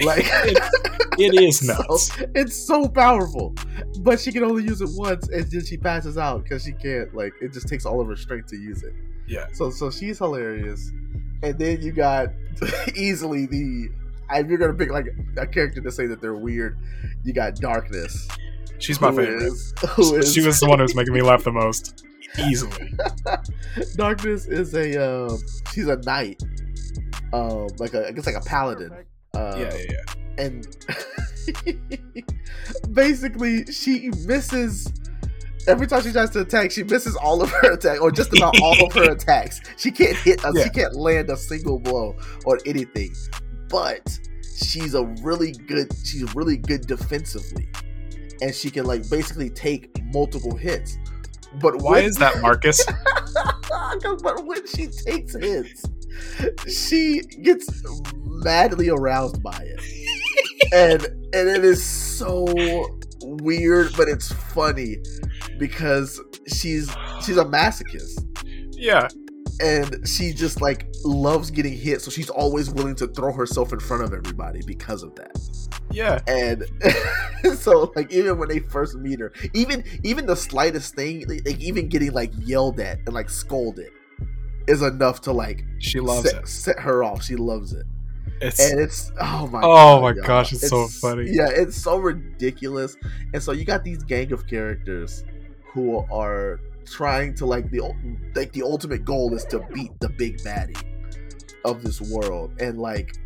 [0.03, 0.25] Like
[1.19, 1.99] It is so-
[2.35, 3.55] it's so powerful,
[4.01, 7.15] but she can only use it once, and then she passes out because she can't.
[7.15, 8.95] Like it just takes all of her strength to use it.
[9.27, 9.47] Yeah.
[9.53, 10.91] So so she's hilarious,
[11.43, 12.29] and then you got
[12.97, 13.89] easily the.
[14.35, 16.79] If you're gonna pick like a character to say that they're weird,
[17.25, 18.27] you got Darkness.
[18.79, 19.43] She's my who favorite.
[19.43, 22.07] is- who is She was the one who's making me laugh the most.
[22.39, 22.95] Easily.
[23.97, 24.97] Darkness is a
[25.29, 25.39] um,
[25.73, 26.43] she's a knight,
[27.33, 28.93] um, like a I guess like a paladin.
[29.35, 30.45] Uh, Yeah, yeah, yeah.
[30.45, 30.67] and
[32.93, 34.93] basically she misses
[35.67, 36.71] every time she tries to attack.
[36.71, 39.61] She misses all of her attack, or just about all of her attacks.
[39.77, 40.43] She can't hit.
[40.45, 40.65] A, Yeah.
[40.65, 42.17] She can't land a single blow
[42.47, 43.15] on anything.
[43.69, 44.19] But
[44.57, 45.93] she's a really good.
[46.05, 47.69] She's really good defensively,
[48.43, 50.99] and she can like basically take multiple hits.
[51.55, 52.85] But Why when- is that, Marcus?
[54.23, 55.85] but when she takes hits,
[56.69, 57.83] she gets
[58.15, 62.47] madly aroused by it, and and it is so
[63.23, 64.99] weird, but it's funny
[65.59, 66.95] because she's
[67.25, 68.27] she's a masochist
[68.83, 69.09] yeah.
[69.61, 73.79] and she just like loves getting hit, so she's always willing to throw herself in
[73.79, 75.39] front of everybody because of that.
[75.93, 76.19] Yeah.
[76.27, 76.65] And
[77.59, 81.61] so like even when they first meet her, even even the slightest thing, like like,
[81.61, 83.91] even getting like yelled at and like scolded
[84.69, 86.49] is enough to like She loves set, it.
[86.49, 87.23] set her off.
[87.25, 87.87] She loves it.
[88.41, 90.27] It's And it's oh my Oh God, my y'all.
[90.27, 91.31] gosh, it's so funny.
[91.31, 92.97] Yeah, it's so ridiculous.
[93.35, 95.25] And so you got these gang of characters
[95.73, 97.81] who are trying to like the
[98.35, 100.81] like the ultimate goal is to beat the big baddie
[101.65, 102.61] of this world.
[102.61, 103.17] And like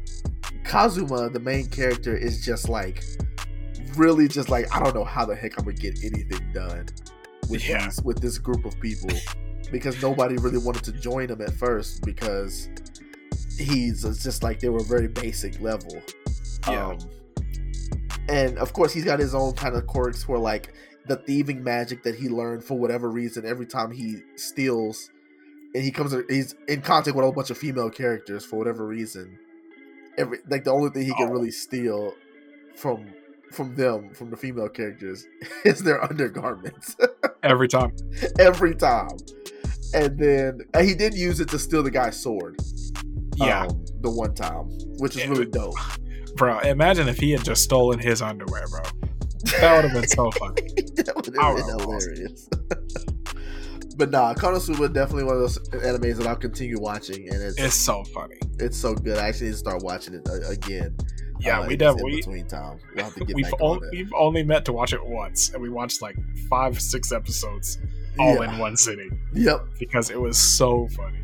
[0.64, 3.02] Kazuma, the main character, is just like
[3.96, 6.86] really just like I don't know how the heck I'm gonna get anything done
[7.48, 7.84] with Yeah.
[7.84, 9.10] these, with this group of people
[9.70, 12.68] because nobody really wanted to join him at first because
[13.58, 16.00] he's it's just like they were very basic level.
[16.68, 16.86] Yeah.
[16.88, 16.98] Um,
[18.28, 20.72] and of course, he's got his own kind of quirks where like
[21.06, 23.46] the thieving magic that he learned for whatever reason.
[23.46, 25.10] Every time he steals,
[25.74, 28.84] and he comes, he's in contact with a whole bunch of female characters for whatever
[28.86, 29.38] reason.
[30.18, 31.32] Every like the only thing he can Oh.
[31.32, 32.14] really steal
[32.74, 33.06] from
[33.52, 35.24] from them from the female characters
[35.64, 36.96] is their undergarments
[37.44, 37.92] every time.
[38.40, 39.08] every time.
[39.96, 42.56] And then and he did use it to steal the guy's sword.
[43.36, 43.62] Yeah.
[43.66, 44.66] um, the one time,
[44.98, 45.30] which is Yeah.
[45.30, 45.74] really dope.
[46.36, 48.82] Bro, imagine if he had just stolen his underwear, bro.
[49.60, 50.62] That would have been so funny.
[50.96, 52.48] that would have been hilarious.
[53.96, 57.74] but nah, Konosuba definitely one of those animes that I'll continue watching, and it's It's
[57.74, 58.36] so funny.
[58.58, 59.18] it's so good.
[59.18, 60.94] I actually need to start watching it uh, again.
[61.40, 62.78] Yeah, uh, we definitely in between time.
[62.94, 63.90] We'll have to get we've back on, on it.
[63.92, 66.16] we've only met to watch it once, and we watched like
[66.50, 67.78] five six episodes
[68.18, 68.52] all Yeah.
[68.52, 69.66] in one sitting Yep.
[69.78, 71.20] because it was so funny.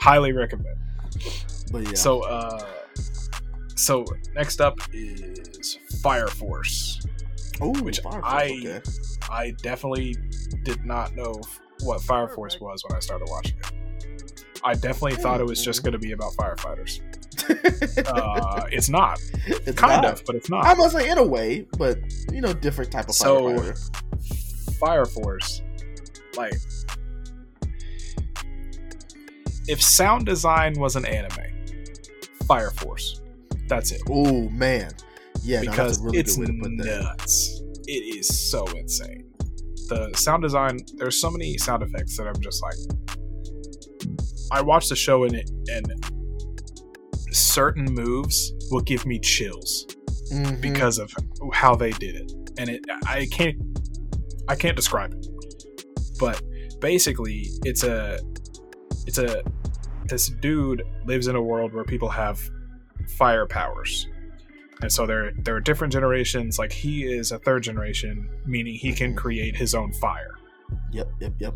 [0.00, 0.76] Highly recommend.
[1.72, 1.94] But yeah.
[1.94, 2.64] So, uh,
[3.76, 7.00] so next up is Fire Force.
[7.62, 8.80] Ooh, which Fire Force, I- okay.
[9.30, 10.16] I definitely
[10.64, 11.40] did not know
[11.82, 14.44] what Fire Force was when I started watching it.
[14.62, 17.00] I definitely thought it was just going to be about firefighters.
[18.06, 20.12] Uh, it's not, it's kind not.
[20.20, 20.64] of, but it's not.
[20.64, 21.98] I must say in a way, but
[22.32, 24.78] you know, different type of So- firefighter.
[24.78, 25.60] Fire Force,
[26.36, 26.54] like,
[29.66, 31.44] if sound design was an anime,
[32.46, 33.20] Fire Force,
[33.68, 34.02] that's it.
[34.10, 34.90] Oh man,
[35.42, 37.02] yeah, no, because a really it's good way to put that.
[37.02, 37.60] nuts.
[37.86, 39.30] It is so insane.
[39.88, 42.76] The sound design, there's so many sound effects that I'm just like.
[44.52, 45.86] I watched the show and it, and
[47.34, 49.86] certain moves will give me chills
[50.32, 50.60] Mhm.
[50.60, 51.12] because of
[51.52, 53.56] how they did it, and it I can't
[54.48, 55.26] I can't describe it,
[56.18, 56.40] but
[56.80, 58.18] basically it's a
[59.06, 59.42] it's a
[60.06, 62.40] this dude lives in a world where people have
[63.16, 64.08] fire powers
[64.82, 68.92] and so there there are different generations like he is a third generation meaning he
[68.92, 70.30] can create his own fire
[70.92, 71.54] Yep, yep, yep.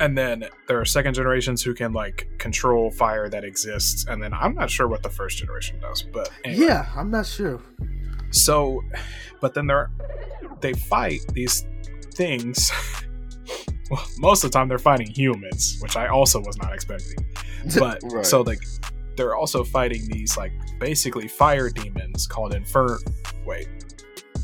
[0.00, 4.32] and then there are second generations who can like control fire that exists and then
[4.34, 6.66] i'm not sure what the first generation does but anyway.
[6.66, 7.60] Yeah, I'm not sure.
[8.30, 8.82] so
[9.40, 9.90] but then there
[10.60, 11.66] they fight these
[12.14, 12.70] things
[13.90, 17.16] well, most of the time they're fighting humans which i also was not expecting.
[17.78, 18.24] But Right.
[18.24, 18.62] so like
[19.16, 22.98] they're also fighting these like basically fire demons called infer
[23.44, 23.68] wait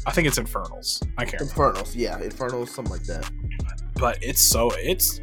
[0.07, 1.03] i think it's infernals.
[1.17, 1.69] I can't remember.
[1.69, 3.31] Infernals, yeah, Infernals, something like that.
[3.95, 5.21] but it's so it's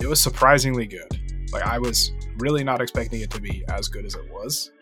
[0.00, 1.10] it was surprisingly good.
[1.52, 4.72] Like i was really not expecting it to be as good as it was.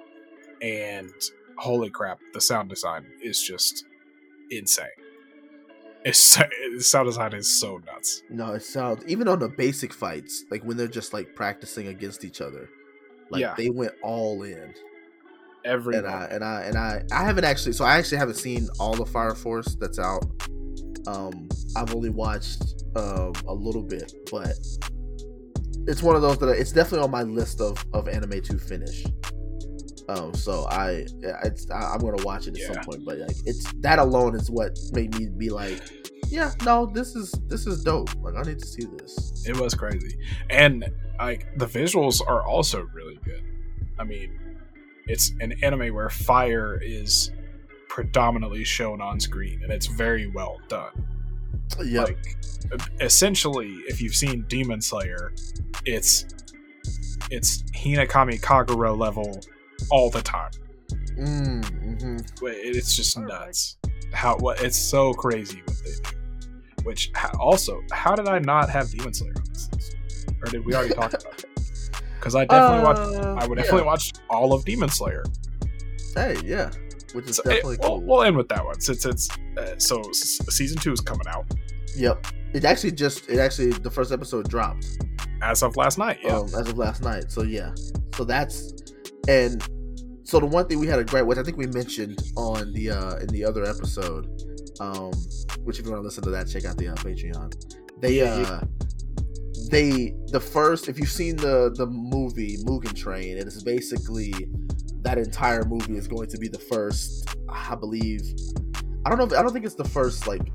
[0.63, 1.11] And
[1.57, 3.85] holy crap the sound design is just
[4.51, 4.87] insane
[6.05, 6.43] it's so,
[6.77, 10.63] the sound design is so nuts No, it sounds even on the basic fights, like
[10.65, 12.69] when they're just like practicing against each other,
[13.31, 13.55] like Yeah.
[13.57, 14.75] they went all in.
[15.65, 18.69] every And I and I and I I haven't actually, so I actually haven't seen
[18.79, 20.25] all the Fire Force that's out.
[21.07, 22.63] Um, I've only watched
[22.97, 24.57] uh, a little bit, but
[25.87, 28.59] it's one of those that I, it's definitely on my list of of anime to
[28.59, 29.05] finish.
[30.09, 31.07] Um, so I,
[31.45, 32.73] it's, I, I'm gonna watch it at Yeah.
[32.75, 35.81] some point, but like it's that alone is what made me be like,
[36.29, 38.15] yeah, no, this is this is dope.
[38.23, 39.45] Like I need to see this.
[39.47, 40.17] it was crazy
[40.51, 40.85] and
[41.19, 43.43] like the visuals are also really good
[43.99, 44.37] i mean
[45.07, 47.31] it's an anime where fire is
[47.89, 50.91] predominantly shown on screen and it's very well done
[51.85, 52.37] Yeah, like
[53.01, 55.33] essentially if you've seen demon slayer
[55.85, 56.25] it's
[57.31, 59.41] it's hinokami kagura level
[59.91, 60.51] all the time.
[61.19, 63.77] Mm, hmm it's just nuts
[64.15, 66.17] how what it's so crazy what they do.
[66.85, 69.97] Which also how did i not have demon slayer on this list?
[70.43, 71.45] Or did we already talk about it?
[72.19, 75.25] Because i definitely watched i would definitely watch all of demon slayer.
[76.15, 76.71] Hey, yeah,
[77.13, 78.01] which is so, definitely we'll, cool.
[78.01, 81.45] we'll end with that one since it's uh, so s- season two is coming out.
[81.95, 84.87] Yep, it actually just it actually the first episode dropped.
[85.43, 86.39] as of last night yeah.
[86.39, 87.31] Um, as of last night.
[87.31, 87.75] So yeah,
[88.15, 88.73] so that's
[89.29, 89.63] and
[90.25, 92.91] so the one thing we had a great, which I think we mentioned on the
[92.91, 94.27] uh in the other episode,
[94.81, 95.13] um,
[95.65, 97.55] which if you want to listen to that, check out the uh, Patreon.
[98.01, 98.61] They uh
[99.71, 104.33] they the first if you've seen the the movie Mugen Train, it is basically
[105.03, 108.23] that entire movie is going to be the first, I believe.
[109.05, 109.25] I don't know.
[109.25, 110.51] If, I don't think it's the first like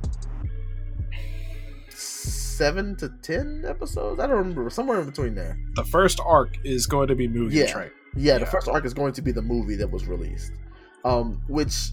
[1.92, 4.20] seven to ten episodes.
[4.20, 4.70] I don't remember.
[4.70, 5.60] Somewhere in between there.
[5.76, 7.72] the first arc is going to be Mugen Yeah.
[7.72, 7.92] Train.
[8.16, 10.54] Yeah, the first arc is going to be the movie that was released,
[11.06, 11.92] um, which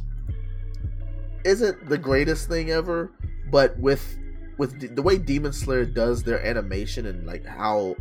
[1.44, 3.10] isn't the greatest thing ever.
[3.50, 4.18] But with
[4.58, 7.94] with the, the way Demon Slayer does their animation and like how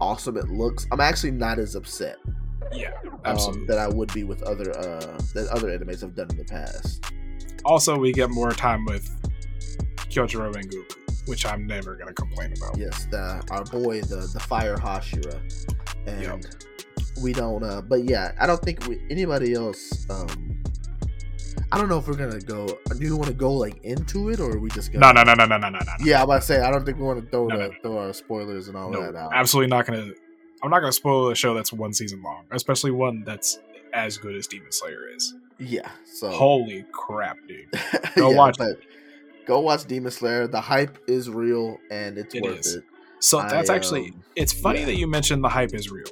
[0.00, 2.18] awesome it looks, I'm actually not as upset
[2.72, 2.92] Yeah,
[3.24, 6.44] um, that I would be with other uh, that other animes have done in the
[6.44, 7.04] past.
[7.64, 9.10] also, we get more time with
[10.10, 12.76] Kyojuro and Goku, which I'm never gonna complain about.
[12.78, 15.40] Yes, the our boy the the Fire Hashira,
[16.06, 16.44] and Yep.
[17.22, 17.62] We don't.
[17.62, 20.06] uh But yeah, I don't think we, anybody else.
[20.10, 20.62] um
[21.70, 22.66] I don't know if we're gonna go.
[22.66, 25.12] Do you want to go like into it, or are we just gonna?
[25.12, 25.92] No, no, no, no, no, no, no, no.
[26.04, 27.74] Yeah, I'm about to say I don't think we want to throw No, the, no,
[27.82, 29.32] throw our spoilers and all that out.
[29.34, 30.10] absolutely not gonna.
[30.62, 33.58] I'm not gonna spoil a show that's one season long, especially one that's
[33.92, 35.34] as good as Demon Slayer is.
[35.58, 35.88] Yeah.
[36.04, 37.66] So Holy crap, dude!
[38.16, 38.78] Go yeah, watch but
[39.46, 40.46] go watch Demon Slayer.
[40.46, 42.74] The hype is real and it's It worth is.
[42.76, 42.84] it.
[43.20, 44.86] So that's I, actually um, it's funny yeah.
[44.86, 46.06] that you mentioned the hype is real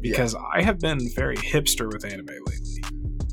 [0.00, 2.84] because I have been very hipster with anime lately.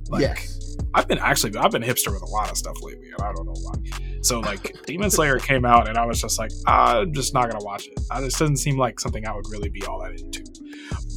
[0.10, 0.78] Like, yes.
[0.96, 3.46] I've been actually I've been hipster with a lot of stuff lately, and I don't
[3.46, 3.74] know why.
[4.22, 7.64] So like Demon Slayer came out, and I was just like, I'm just not gonna
[7.64, 8.00] watch it.
[8.12, 10.44] I, this doesn't seem like something I would really be all that into.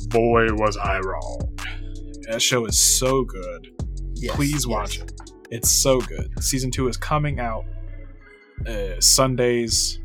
[0.08, 1.40] Boy, was I wrong.
[2.28, 3.68] That show is so good.
[4.14, 4.34] yes.
[4.34, 4.66] Please yes.
[4.66, 5.12] watch it.
[5.50, 6.30] It's so good.
[6.42, 7.64] Season two is coming out
[8.66, 10.00] uh, Sundays.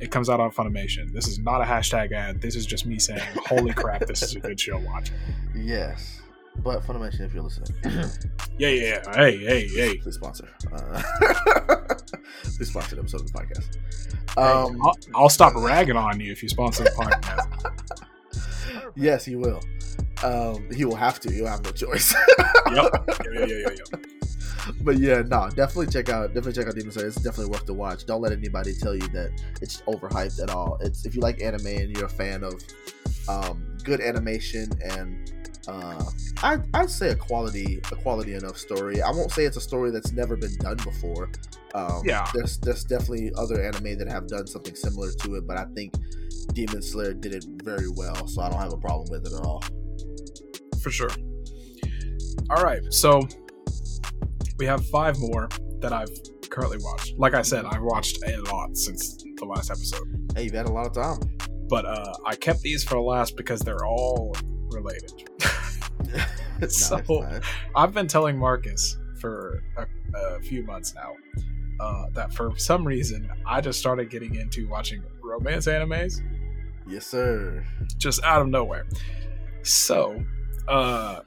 [0.00, 1.12] It comes out on Funimation.
[1.12, 2.40] This is not a hashtag ad.
[2.40, 4.78] This is just me saying, "Holy crap, this is a good show.
[4.78, 5.16] Watch it."
[5.56, 6.20] Yes.
[6.56, 7.72] But Funimation, if you're listening,
[8.58, 9.14] Yeah, yeah, yeah.
[9.14, 9.96] Hey, hey, hey.
[9.98, 10.48] please sponsor.
[10.72, 11.02] Uh,
[12.42, 13.76] please sponsor the episode of the podcast.
[14.34, 18.92] Hey, Um, I'll, I'll stop ragging on you if you sponsor the podcast.
[18.96, 19.60] yes, he will.
[20.22, 21.32] Um, he will have to.
[21.32, 22.14] He'll have no choice.
[22.72, 22.92] yep.
[23.32, 23.98] Yeah, yeah, yeah, yeah.
[24.82, 27.06] But yeah, no, definitely check out definitely check out Demon Slayer.
[27.06, 28.06] It's definitely worth to watch.
[28.06, 29.30] Don't let anybody tell you that
[29.62, 30.78] it's overhyped at all.
[30.80, 32.54] It's if you like anime and you're a fan of
[33.28, 35.32] um, good animation and
[35.68, 36.02] uh,
[36.42, 39.02] I I'd say a quality a quality enough story.
[39.02, 41.30] I won't say it's a story that's never been done before.
[41.74, 42.26] Um, Yeah.
[42.34, 45.94] there's there's definitely other anime that have done something similar to it, but I think
[46.54, 49.44] Demon Slayer did it very well, so I don't have a problem with it at
[49.46, 49.62] all.
[50.82, 51.10] For sure.
[52.48, 52.80] All right.
[52.92, 53.22] So
[54.60, 55.48] we have five more
[55.80, 56.10] that I've
[56.50, 57.14] currently watched.
[57.18, 60.30] Like I said, I've watched a lot since the last episode.
[60.36, 61.18] Hey, you've had a lot of time.
[61.68, 64.36] But uh, I kept these for last because they're all
[64.70, 65.12] related.
[66.60, 67.42] Nice, So- nice.
[67.74, 69.86] I've been telling Marcus for a,
[70.36, 71.12] a few months now
[71.78, 76.20] uh, that for some reason I just started getting into watching romance animes
[76.86, 77.64] yes, sir.
[77.96, 78.86] just out of nowhere.
[79.62, 80.22] So,
[80.68, 81.20] uh,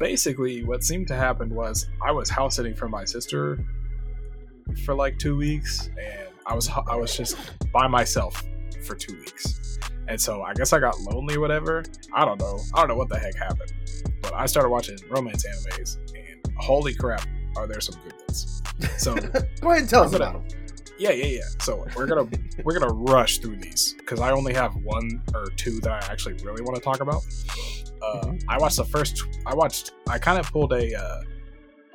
[0.00, 3.64] basically, what seemed to happen was I was house sitting for my sister
[4.84, 7.36] for like two weeks, and I was I was just
[7.72, 8.42] by myself
[8.84, 9.78] for two weeks,
[10.08, 11.84] and so I guess I got lonely, or whatever.
[12.12, 12.58] I don't know.
[12.74, 13.72] I don't know what the heck happened,
[14.22, 17.24] but I started watching romance animes, and holy crap,
[17.56, 18.62] are there some good ones?
[18.96, 19.14] So
[19.60, 20.58] Go ahead and tell us I'm gonna- about them.
[21.00, 21.40] Yeah, yeah, yeah.
[21.60, 22.28] So we're gonna
[22.62, 26.34] we're gonna rush through these because I only have one or two that I actually
[26.44, 27.22] really want to talk about.
[28.02, 28.42] Uh, Mhm.
[28.48, 29.24] I watched the first.
[29.46, 29.92] I watched.
[30.08, 31.22] I kind of pulled a uh,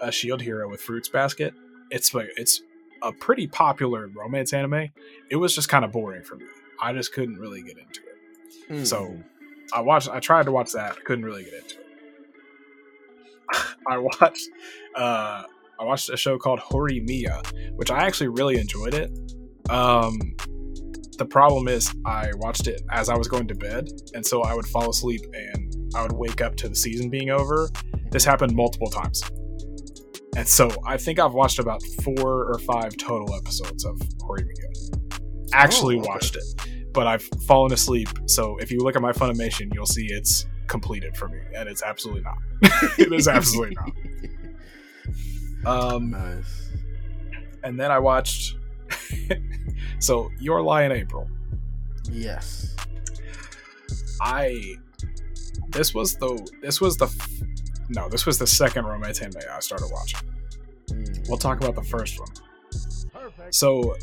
[0.01, 1.53] a Shield Hero with Fruits Basket.
[1.91, 2.61] It's like it's
[3.03, 4.89] a pretty popular romance anime.
[5.29, 6.45] It was just kind of boring for me.
[6.81, 8.85] I just couldn't really get into it.
[8.87, 9.17] So
[9.73, 10.09] I watched.
[10.09, 11.03] I tried to watch that.
[11.05, 11.85] Couldn't really get into it.
[13.87, 14.47] I watched.
[14.95, 15.43] Uh,
[15.79, 19.11] I watched a show called Horimiya, which I actually really enjoyed it.
[19.69, 20.19] Um,
[21.17, 24.53] the problem is I watched it as I was going to bed, and so I
[24.53, 27.69] would fall asleep and I would wake up to the season being over.
[28.11, 29.21] This happened multiple times,
[30.35, 35.09] and so I think I've watched about four or five total episodes of Horimiya.
[35.53, 36.09] Actually Oh, okay.
[36.09, 36.43] watched it,
[36.93, 38.09] but I've fallen asleep.
[38.27, 41.81] So if you look at my Funimation, you'll see it's completed for me, and it's
[41.83, 42.37] absolutely not.
[42.99, 43.91] it is absolutely not.
[45.65, 46.71] Um, nice.
[47.63, 48.57] and then I watched.
[49.99, 51.29] so Your Lie in April.
[52.11, 52.75] Yes.
[54.21, 54.75] I.
[55.69, 56.47] This was the.
[56.61, 57.07] This was the.
[57.89, 60.19] No, this was the second romance anime I started watching.
[60.87, 61.27] Mm.
[61.29, 62.29] We'll talk about the first one.
[63.11, 63.53] Perfect.
[63.53, 63.95] So,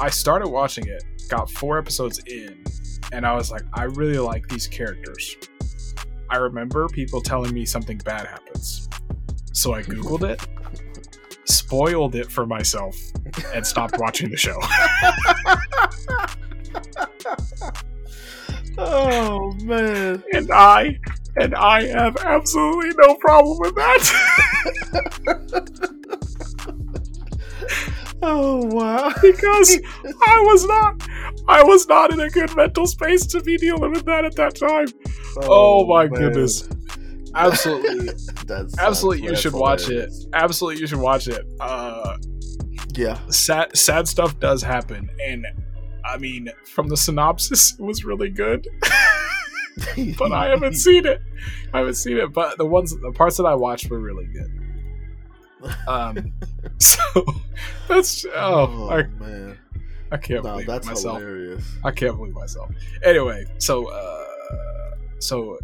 [0.00, 2.64] I started watching it, got four episodes in,
[3.12, 5.36] and I was like, I really like these characters.
[6.28, 8.88] I remember people telling me something bad happens.
[9.52, 10.40] So I Googled it,
[11.44, 12.96] spoiled it for myself,
[13.54, 14.58] and stopped watching the show.
[18.78, 20.22] oh man.
[20.32, 20.98] And I,
[21.36, 24.00] and I have absolutely no problem with that.
[28.22, 29.10] Oh wow.
[29.22, 31.08] because I was not
[31.48, 34.56] I was not in a good mental space to be dealing with that at that
[34.56, 34.88] time.
[35.42, 36.20] Oh, oh my man.
[36.20, 36.68] goodness.
[37.34, 38.10] Absolutely.
[38.46, 40.10] That's Absolutely you should watch it.
[40.32, 41.44] Absolutely you should watch it.
[41.60, 42.16] Uh
[42.94, 43.18] Yeah.
[43.28, 45.46] sad sad stuff does happen and
[46.04, 48.66] I mean from the synopsis it was really good,
[50.18, 51.20] but I haven't seen it.
[51.72, 54.50] I haven't seen it, but the ones the parts that I watched were really good.
[55.86, 56.32] Um
[56.78, 57.00] so
[57.88, 59.58] that's oh, I, man.
[60.10, 61.18] I can't No, believe that's myself.
[61.18, 61.64] hilarious.
[61.84, 62.70] I can't believe myself.
[63.04, 64.24] Anyway, so uh
[65.20, 65.58] so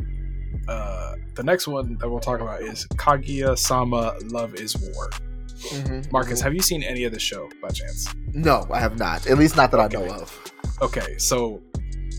[0.68, 5.10] uh the next one that we'll talk about is Kaguya Sama Love is War.
[5.56, 6.44] Mhm, Marcus, mhm.
[6.44, 8.14] have you seen any of the show by chance?
[8.32, 9.26] No, I have not.
[9.26, 10.52] At least not that I know of.
[10.82, 11.62] Okay, so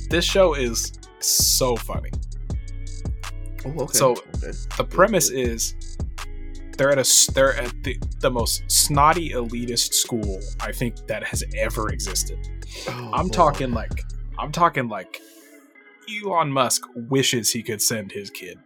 [0.10, 2.12] this show is so funny.
[3.66, 3.98] Oh, okay.
[3.98, 4.52] So, okay.
[4.78, 5.76] The premise is
[6.78, 11.44] they're at a they're at the, the most snotty elitist school I think that has
[11.56, 12.40] ever existed.
[12.88, 13.34] Oh, I'm boy.
[13.34, 14.04] talking like
[14.38, 15.22] I'm talking like
[16.24, 18.58] Elon Musk wishes he could send his kid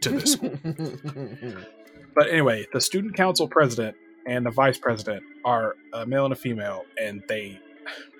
[0.00, 0.54] to this school.
[2.14, 6.36] but anyway, the student council president and the vice president are a male and a
[6.36, 7.58] female, and they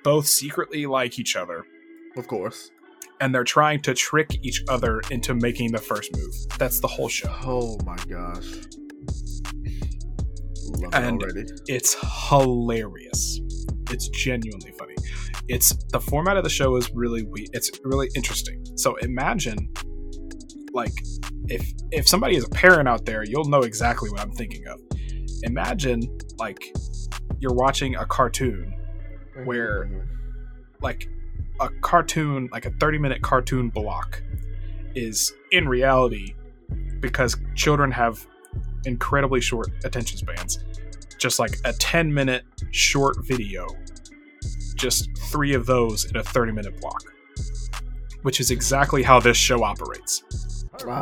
[0.05, 1.65] both secretly like each other,
[2.17, 2.71] of course.
[3.21, 6.35] and they're trying to trick each other into making the first move.
[6.59, 7.35] That's the whole show.
[7.45, 8.47] Oh my gosh.
[10.79, 11.61] Love And- it.
[11.69, 11.97] It's
[12.29, 13.41] hilarious.
[13.91, 14.90] It's genuinely funny.
[15.53, 18.63] It's the format of the show is really we it's really interesting.
[18.77, 19.73] So imagine
[20.73, 20.93] like
[21.49, 24.81] if if somebody is a parent out there, you'll know exactly what I'm thinking of.
[25.43, 26.01] Imagine
[26.39, 26.61] like
[27.41, 28.73] you're watching a cartoon
[29.45, 30.07] where- Mhm.
[30.83, 31.09] like
[31.59, 34.23] a cartoon, like a 30 minute cartoon block,
[34.95, 36.35] is in reality
[37.01, 38.25] because children have
[38.87, 40.65] incredibly short attention spans.
[41.19, 43.67] Just like a 10 minute short video,
[44.81, 47.03] just three of those in a 30 minute block,
[48.23, 50.23] which is exactly how this show operates.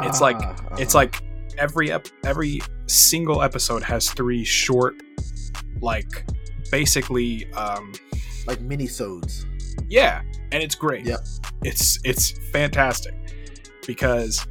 [0.05, 0.99] It's like- Ah, It's uh-huh.
[0.99, 1.23] like
[1.57, 4.97] every ep- every single episode has three short,
[5.81, 6.25] like
[6.71, 7.93] basically, um,
[8.47, 9.47] like mini sods.
[9.89, 10.23] Yeah,
[10.53, 11.05] and it's great.
[11.07, 11.21] Yep.
[11.63, 13.15] It's it's fantastic
[13.87, 14.47] because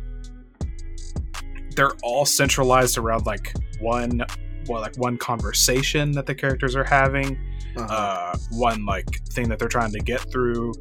[1.76, 4.24] they're all centralized around like one
[4.68, 7.38] well like one conversation that the characters are having,
[7.80, 7.94] Uh-huh.
[8.34, 10.74] uh one like thing that they're trying to get through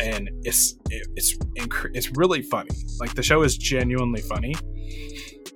[0.00, 1.36] and it's it, it's
[1.94, 2.70] it's really funny.
[3.00, 4.54] Like the show is genuinely funny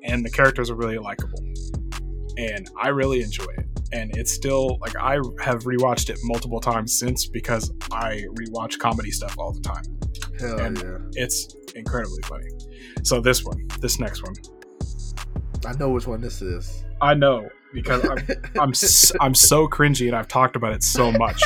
[0.05, 1.43] and the characters are really likable.
[2.37, 6.99] And I really enjoy it and it's still like I have rewatched it multiple times
[6.99, 9.83] since because I rewatch comedy stuff all the time.
[10.39, 10.99] Hell and- yeah.
[11.25, 12.49] It's incredibly funny.
[13.03, 14.35] So this one, this next one,
[15.67, 16.85] I know which one this is.
[17.01, 18.19] I know because I'm
[18.61, 21.41] I'm s- I'm so cringy and I've talked about it so much.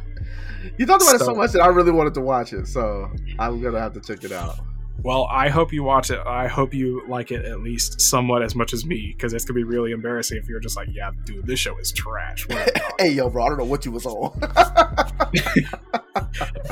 [0.78, 3.10] you talked about it so So- much that I really wanted to watch it, so
[3.38, 4.56] I'm gonna have to check it out.
[5.02, 6.18] Well, I hope you watch it.
[6.26, 9.54] I hope you like it at least somewhat as much as me because it's gonna
[9.56, 12.46] be really embarrassing if you're just like, yeah, dude, this show is trash.
[12.46, 14.38] What are you talking Hey, yo, bro, I don't know what you was on.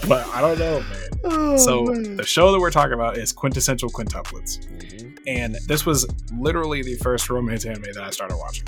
[0.07, 1.09] but I don't know, man.
[1.24, 2.16] Oh, so man.
[2.16, 4.59] the show that we're talking about is quintessential quintuplets.
[4.68, 5.07] Mhm.
[5.29, 8.66] And this was literally the first romance anime that I started watching.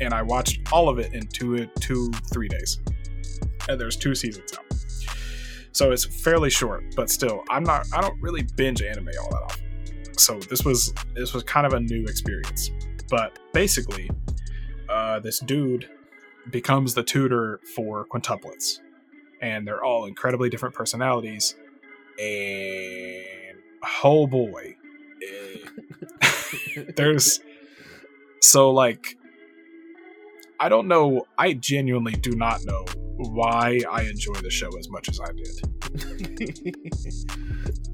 [0.00, 2.80] And I watched all of it in two, two, three days.
[3.68, 4.64] And there's two seasons out,
[5.72, 6.84] so it's fairly short.
[6.96, 7.86] But still, I'm not.
[7.94, 10.18] I don't really binge anime all that often.
[10.18, 12.70] So this was this was kind of a new experience.
[13.10, 14.10] But basically,
[14.88, 15.88] uh, this dude
[16.50, 18.80] becomes the tutor for quintuplets,
[19.42, 21.54] and they're all incredibly different personalities.
[22.18, 23.58] And
[24.02, 24.76] oh boy,
[26.96, 27.40] there's
[28.40, 29.16] so like
[30.60, 31.26] I don't know.
[31.38, 32.84] I genuinely do not know
[33.16, 35.58] why I enjoy the show as much as I did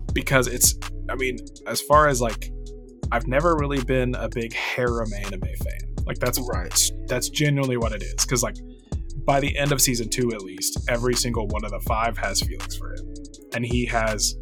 [0.13, 0.77] because it's.
[1.09, 2.51] I mean, as far as like,
[3.13, 5.95] I've never really been a big harem anime fan.
[6.07, 6.91] Like that's Right.
[7.07, 8.15] That's genuinely what it is.
[8.25, 8.57] Because like,
[9.25, 12.41] by the end of season two, at least, every single one of the five has
[12.41, 13.15] feelings for him,
[13.55, 14.35] and he has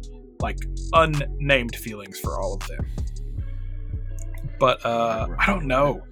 [0.47, 0.59] like
[0.93, 2.85] unnamed feelings for all of them.
[4.59, 6.03] But uh, I don't know.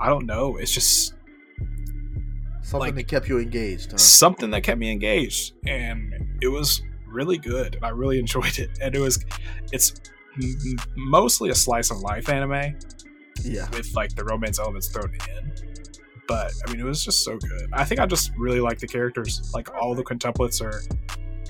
[0.00, 0.56] I don't know.
[0.56, 1.14] It's just
[2.62, 3.98] Something Like- that kept you engaged, huh?
[3.98, 8.70] something that kept me engaged and it was really good and i really enjoyed it
[8.80, 9.18] and it was
[9.72, 10.00] it's
[10.40, 12.76] m- m- mostly a slice of life anime
[13.42, 13.68] Yeah.
[13.70, 15.52] with like the romance elements thrown in
[16.28, 18.86] but i mean it was just so good i think i just really like the
[18.86, 20.80] characters like all the quintuplets are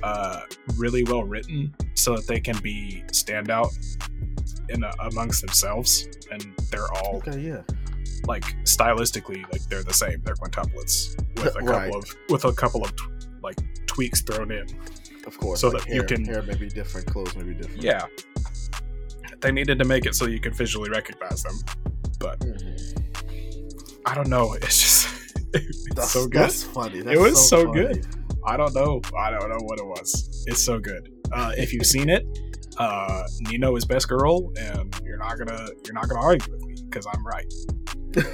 [0.03, 0.41] uh
[0.77, 3.71] really well written so that they can be standout
[4.69, 7.63] in a, amongst themselves and they're all Okay, yeah.
[8.27, 11.95] like stylistically like they're the same they're quintuplets with a couple Right.
[11.95, 12.93] of with a couple of
[13.43, 14.67] like tweaks thrown in
[15.27, 15.61] Of course.
[15.61, 17.83] So like that you can- hair may be different, clothes may be different.
[17.83, 18.07] yeah
[19.41, 21.55] they needed to make it so you could visually recognize them
[22.19, 24.01] but Mhm.
[24.07, 25.09] i don't know it's just
[25.55, 27.01] it's That's so good That's funny.
[27.01, 27.73] That's was so funny.
[27.95, 28.07] good.
[28.51, 31.87] I don't know i don't know what it was it's so good uh if you've
[31.87, 32.27] seen it
[32.79, 36.75] uh nino is best girl and you're not gonna you're not gonna argue with me
[36.89, 37.53] because i'm right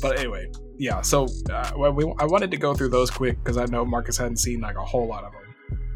[0.00, 3.56] but anyway yeah so uh, well, we, i wanted to go through those quick because
[3.56, 5.42] i know marcus hadn't seen like a whole lot of them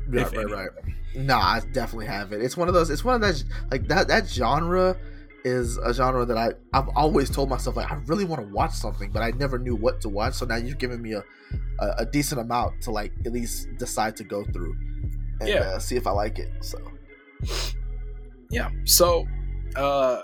[0.09, 0.71] right, right, right.
[1.15, 2.41] Nah, I definitely have it.
[2.41, 2.89] It's one of those.
[2.89, 4.09] It's one of those like that.
[4.09, 4.97] That genre
[5.45, 8.73] is a genre that I I've always told myself like I really want to watch
[8.73, 10.35] something, but I never knew what to watch.
[10.35, 11.25] So now you've given me a
[11.81, 14.75] a, a decent amount to like at least decide to go through
[15.41, 15.61] and Yeah.
[15.61, 16.51] uh, see if I like it.
[16.61, 16.79] So
[18.51, 19.27] yeah so
[19.77, 20.21] Uh,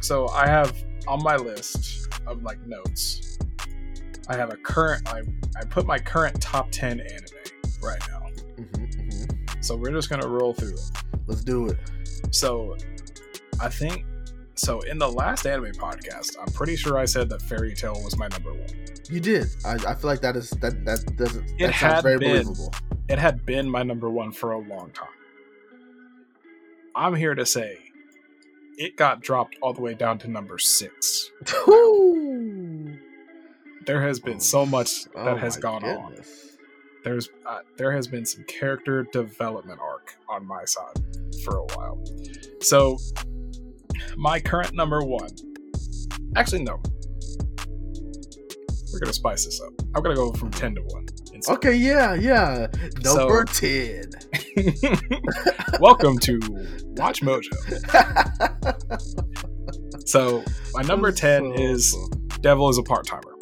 [0.00, 0.74] so I have
[1.06, 3.38] on my list of like notes.
[4.28, 5.08] I have a current.
[5.08, 5.22] I
[5.56, 8.26] I put my current top ten anime right now.
[8.56, 10.80] hmm hmm So we're just gonna roll through it.
[11.28, 11.78] Let's do it.
[12.32, 12.76] So
[13.60, 14.04] I think
[14.54, 14.80] so.
[14.80, 18.28] In the last anime podcast, I'm pretty sure I said that Fairy Tail was my
[18.28, 18.66] number one.
[19.10, 19.46] You did.
[19.64, 22.42] I, I feel like that is that that doesn't It that had sounds very been.
[22.44, 22.74] believable.
[23.08, 25.08] It had been my number one for a long time.
[26.94, 27.78] I'm here to say
[28.76, 31.30] it got dropped all the way down to number six.
[33.86, 36.14] There has been Oh, so much that Oh has gone on.
[37.04, 40.96] There's uh, there has been some character development arc on my side
[41.42, 41.98] for a while.
[42.60, 42.98] So
[44.16, 45.30] my current number one.
[46.36, 46.80] Actually, no.
[48.92, 49.72] We're gonna spice this up.
[49.94, 51.06] I'm gonna go from ten to one.
[51.32, 51.54] instead.
[51.56, 52.66] Okay, yeah, yeah.
[53.04, 54.04] Number So- ten.
[55.80, 56.38] Welcome to
[56.96, 57.52] Watch Mojo.
[60.06, 60.42] So
[60.72, 61.94] my number ten is
[62.40, 63.34] Devil is a part timer,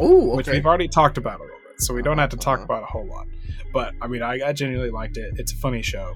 [0.00, 2.60] Oh, which we've already talked about a little bit, so we don't have to talk
[2.60, 2.64] Uh-huh.
[2.64, 3.26] about a whole lot.
[3.72, 5.34] But I mean, I, I genuinely liked it.
[5.36, 6.14] It's a funny show,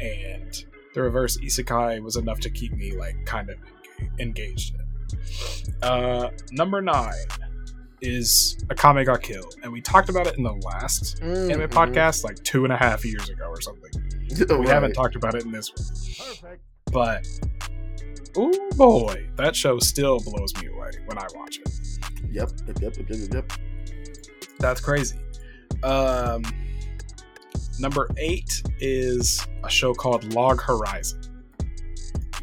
[0.00, 0.64] and
[0.98, 3.56] the reverse isekai was enough to keep me like kind of
[4.18, 4.86] engaged in it.
[5.84, 7.14] Uh, number nine
[8.00, 12.24] is Akame ga Kill, and we talked about it in the last Mm, anime podcast
[12.24, 13.90] like two and a half years ago or something.
[14.58, 16.58] We haven't talked about it in this one.
[16.92, 17.26] But
[18.36, 21.70] oh boy, that show still blows me away when I watch it.
[22.30, 23.52] Yep, yep, yep, yep, yep, yep.
[24.58, 25.16] That's crazy.
[25.82, 26.42] Um,
[27.80, 31.20] number eight is a show called Log Horizon.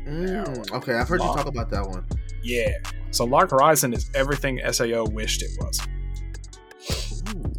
[0.05, 2.05] Mm, okay, I've heard you talk about that one.
[2.43, 2.71] Yeah.
[3.11, 5.87] So Log Horizon is everything Sao wished it was.
[7.33, 7.53] Ooh.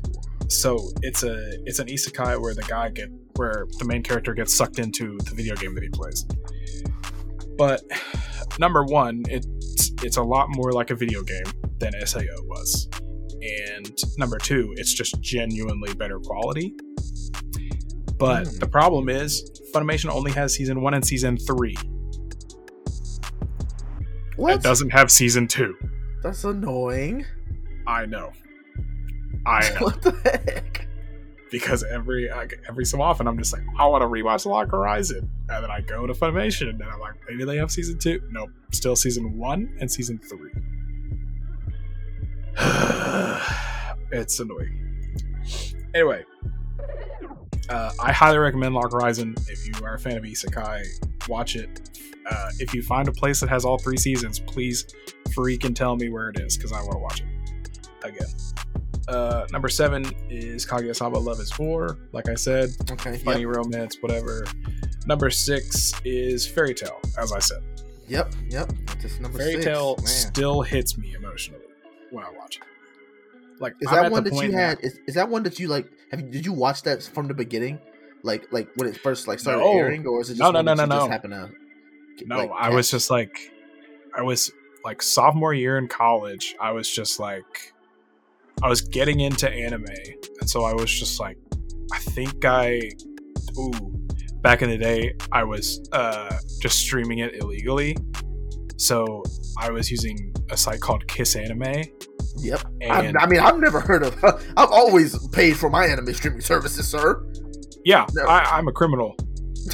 [0.49, 4.55] So it's a it's an isekai where the guy get where the main character gets
[4.55, 6.25] sucked into the video game that he plays.
[7.59, 7.83] But
[8.59, 11.47] number one, it's it's a lot more like a video game
[11.79, 12.89] than Sao was.
[13.43, 16.75] And number two, it's just genuinely better quality.
[18.19, 18.59] But Hmm.
[18.59, 21.77] the problem is Funimation only has season one and season three.
[24.37, 24.55] What?
[24.57, 25.75] It doesn't have season two.
[26.23, 27.25] That's annoying.
[27.87, 28.33] I know.
[29.47, 29.87] I know.
[29.87, 30.83] What the heck?
[31.53, 35.31] because every I, every so often I'm just like, I want to rewatch Log Horizon,
[35.49, 38.21] and then I go to Funimation, and then I'm like, maybe they have season two.
[38.31, 40.51] Nope, still season one and season three.
[44.11, 44.83] it's annoying.
[45.95, 46.25] Anyway,
[47.69, 51.29] uh, I highly recommend Log Horizon if you are a fan of Isekai.
[51.29, 51.91] Watch it.
[52.29, 54.87] Uh, if you find a place that has all three seasons, please
[55.35, 58.27] freak and tell me where it is because I want to watch it again.
[59.09, 61.97] Uh, number seven is Kaguya-sama Love is War.
[62.13, 63.17] Like I said, Okay.
[63.19, 63.57] funny Yep.
[63.57, 64.45] romance, whatever.
[65.07, 67.63] Number six is Fairy Tail, as I said.
[68.09, 68.33] Yep.
[68.51, 68.73] Yep.
[69.01, 69.65] Just number Fairy six.
[69.65, 70.07] Tale Man.
[70.07, 71.63] still hits me emotionally
[72.11, 72.63] when I watch it.
[73.61, 74.81] Like, Is I'm that one that you had?
[74.83, 75.87] Is, is that one that you like?
[76.11, 77.79] Have you, did you watch that from the beginning?
[78.23, 79.73] Like like when it first like started No.
[79.73, 81.11] airing, or is it just No, no, no, no, just no.
[81.11, 81.51] happen to?
[82.27, 83.53] No, like, I was just like,
[84.17, 84.51] I was
[84.85, 86.55] like sophomore year in college.
[86.61, 87.73] I was just like,
[88.63, 89.85] I was getting into anime,
[90.41, 91.37] and so I was just like,
[91.93, 92.81] I think I,
[93.59, 94.07] ooh,
[94.41, 97.97] back in the day, I was uh just streaming it illegally,
[98.79, 99.23] so
[99.59, 101.85] I was using a site called Kiss Anime,
[102.39, 102.61] Yep.
[102.91, 104.17] I, and I mean, I've never heard of.
[104.57, 107.25] I've always paid for my anime streaming services, sir.
[107.85, 108.25] yeah, No.
[108.25, 109.17] I, I'm a criminal.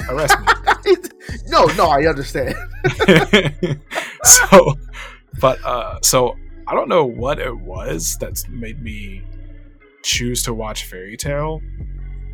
[0.09, 0.95] Arrest me.
[1.49, 2.55] no, no, I understand.
[4.25, 4.75] so
[5.41, 6.35] but uh so
[6.69, 9.23] i don't know what it was that's made me
[10.03, 11.61] choose to watch fairy tail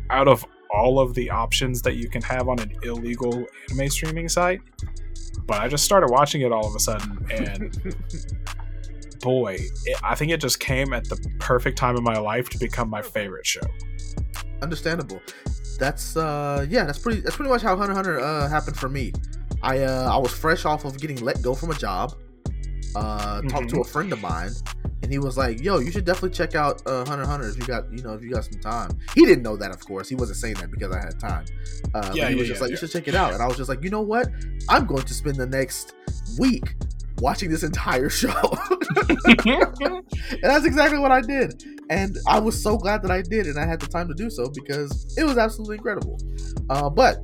[0.09, 4.27] out of all of the options that you can have on an illegal anime streaming
[4.29, 4.61] site
[5.45, 7.95] but i just started watching it all of a sudden and
[9.19, 12.57] boy it, i think it just came at the perfect time in my life to
[12.57, 13.61] become my favorite show
[14.61, 15.21] Understandable.
[15.77, 17.21] That's uh, yeah, that's pretty.
[17.21, 19.13] That's pretty much how Hunter Hunter uh happened for me.
[19.63, 22.15] I uh, I was fresh off of getting let go from a job.
[22.95, 24.51] Uh, talked to a friend of mine,
[25.01, 27.65] and he was like, "Yo, you should definitely check out uh, Hunter Hunter if you
[27.65, 30.09] got you know if you got some time." He didn't know that, of course.
[30.09, 31.45] He wasn't saying that because I had time.
[31.93, 33.47] Uh, Yeah, he yeah, was just yeah, like, "You should check it out," and I
[33.47, 34.27] was just like, "You know what?
[34.67, 35.93] I'm going to spend the next
[36.37, 36.75] week
[37.21, 38.29] watching this entire show."
[39.45, 40.03] and
[40.41, 41.63] that's exactly what I did.
[41.89, 44.29] And I was so glad that I did, and I had the time to do
[44.29, 46.17] so because it was absolutely incredible.
[46.69, 47.17] Uh, but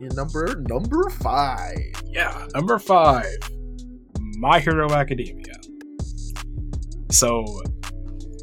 [0.00, 3.26] number number five, Yeah, number five,
[4.38, 5.54] My Hero Academia.
[7.10, 7.44] So,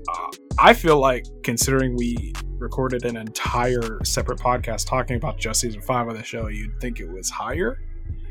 [0.10, 0.28] uh,
[0.58, 6.08] I feel like considering we recorded an entire separate podcast talking about just season five
[6.08, 7.80] of the show, you'd think it was higher.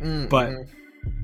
[0.02, 0.66] Mm, But-.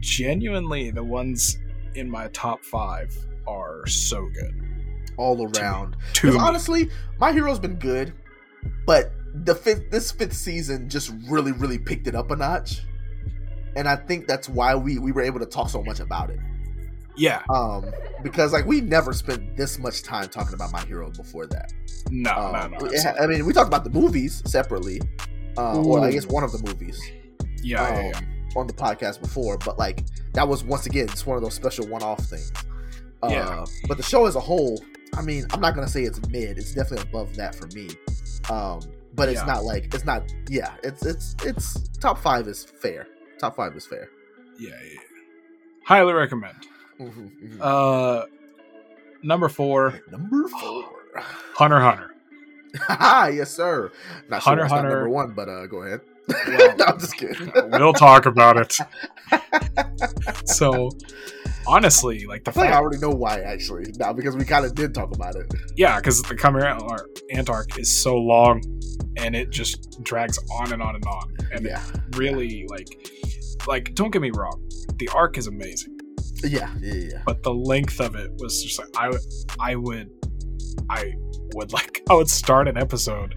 [0.00, 1.58] Genuinely, the ones
[1.94, 3.14] in my top five
[3.46, 4.54] are so good.
[5.16, 5.96] all around.
[6.12, 8.12] Because honestly, my hero's been good,
[8.86, 9.12] but
[9.44, 12.82] the fifth this fifth season just really, really picked it up a notch.
[13.76, 16.40] And I think that's why we we were able to talk so much about it.
[17.16, 17.86] yeah, Um,
[18.22, 21.72] because like we never spent this much time talking about my hero before that.
[22.10, 22.86] no, Um, no, no.
[22.86, 25.00] it I mean, we talked about the movies separately,
[25.58, 27.00] uh, or I guess one of the movies
[27.62, 28.20] yeah, yeah, um, yeah.
[28.56, 31.86] On the podcast before, but like that was once again just one of those special
[31.88, 32.52] one-off things.
[33.22, 33.64] Uh, Yeah.
[33.88, 34.82] But the show as a whole,
[35.14, 36.58] I mean, I'm not gonna say it's mid.
[36.58, 37.88] It's definitely above that for me.
[38.50, 38.80] Um,
[39.14, 39.46] but it's Yeah.
[39.46, 40.22] not like it's not.
[40.48, 43.06] Yeah, it's it's it's top five is fair.
[43.38, 44.08] Top five is fair.
[44.58, 45.00] yeah, yeah.
[45.84, 46.56] Highly recommend.
[47.00, 47.58] Mhm, mhm.
[47.60, 48.26] Uh,
[49.22, 50.84] number four, number four.
[51.54, 52.10] Hunter Hunter.
[53.32, 53.90] Yes, sir.
[54.28, 54.88] Not sure Hunter not Hunter.
[54.90, 56.00] number one, but uh, go ahead.
[56.28, 57.52] Well, no, I'm just kidding.
[57.70, 58.78] We'll talk about it.
[60.44, 60.90] So,
[61.66, 64.74] honestly, like the I like I already know why actually now because we kind of
[64.74, 65.46] did talk about it.
[65.76, 66.78] yeah, because the Chimera
[67.32, 68.62] Ant arc is so long,
[69.16, 72.86] and it just drags on and on and on, and Yeah, really like,
[73.66, 74.62] like don't get me wrong,
[74.98, 75.98] the arc is amazing,
[76.44, 77.22] yeah, yeah, yeah.
[77.26, 79.10] but the length of it was just like I
[79.58, 80.10] I would,
[80.88, 81.14] I
[81.54, 83.34] would like I would start an episode.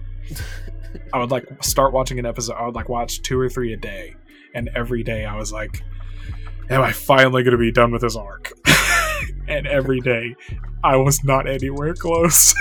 [1.12, 2.54] I would like start watching an episode.
[2.54, 4.14] I would like watch two or three a day,
[4.54, 5.82] and every day I was like,
[6.68, 8.52] "Am I finally going to be done with this arc?"
[9.48, 10.34] and every day,
[10.84, 12.54] I was not anywhere close.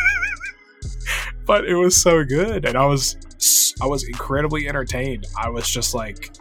[1.45, 3.17] but it was so good, and I was
[3.81, 5.25] I was incredibly entertained.
[5.37, 6.35] I was just like,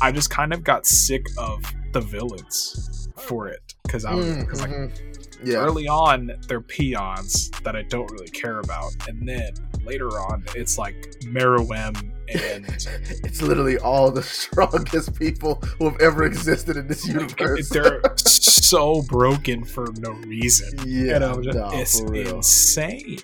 [0.00, 1.62] I just kind of got sick of
[1.92, 5.17] the villains for it because I was Mm, like mhm.
[5.42, 9.52] Yeah, early on they're peons that I don't really care about, and then
[9.84, 12.66] later on it's like Meruem and
[13.24, 17.68] it's literally all the strongest people who have ever existed in this universe.
[17.70, 20.78] they're so broken for no reason.
[20.86, 23.18] yeah, and I'm just, it's insane.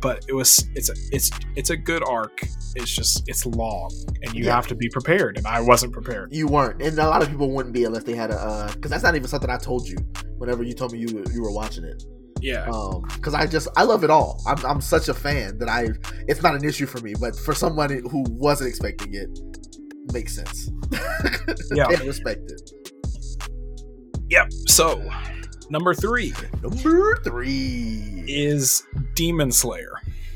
[0.00, 2.40] But it was it's a it's it's a good arc.
[2.76, 3.90] It's just it's long,
[4.22, 4.54] and you Yeah.
[4.54, 5.36] have to be prepared.
[5.36, 6.32] And I wasn't prepared.
[6.34, 8.70] You weren't, and a lot of people wouldn't be unless they had a.
[8.74, 9.96] Because that's not even something I told you.
[10.38, 12.02] Whenever you told me you you were watching it,
[12.40, 14.40] Yeah, um, because I just I love it all.
[14.46, 15.88] I'm I'm such a fan that I
[16.28, 17.12] it's not an issue for me.
[17.20, 19.28] But for someone who wasn't expecting it,
[20.12, 20.70] makes sense.
[21.74, 21.86] Yeah.
[21.88, 22.70] and respect it.
[24.30, 24.48] yep.
[24.68, 25.06] So
[25.70, 28.24] number three Number three.
[28.26, 28.82] is
[29.14, 29.92] Demon Slayer.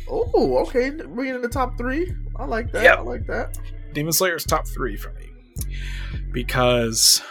[0.08, 0.90] Oh, okay.
[0.90, 2.12] Bringing in the top three.
[2.36, 2.84] I like that.
[2.84, 2.94] Yeah.
[2.94, 3.58] I like that.
[3.92, 5.30] Demon Slayer is top three for me
[6.32, 7.22] because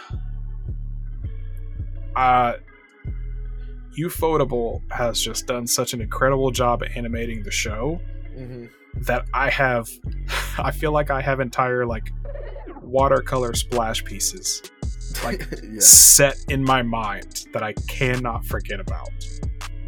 [2.16, 2.54] uh
[3.98, 8.00] Ufotable has just done such an incredible job animating the show
[8.36, 8.66] hmm
[9.06, 9.88] that I have
[10.58, 12.12] I feel like I have entire like
[12.80, 14.62] watercolor splash pieces
[15.22, 15.78] like yeah.
[15.80, 19.10] set in my mind that I cannot forget about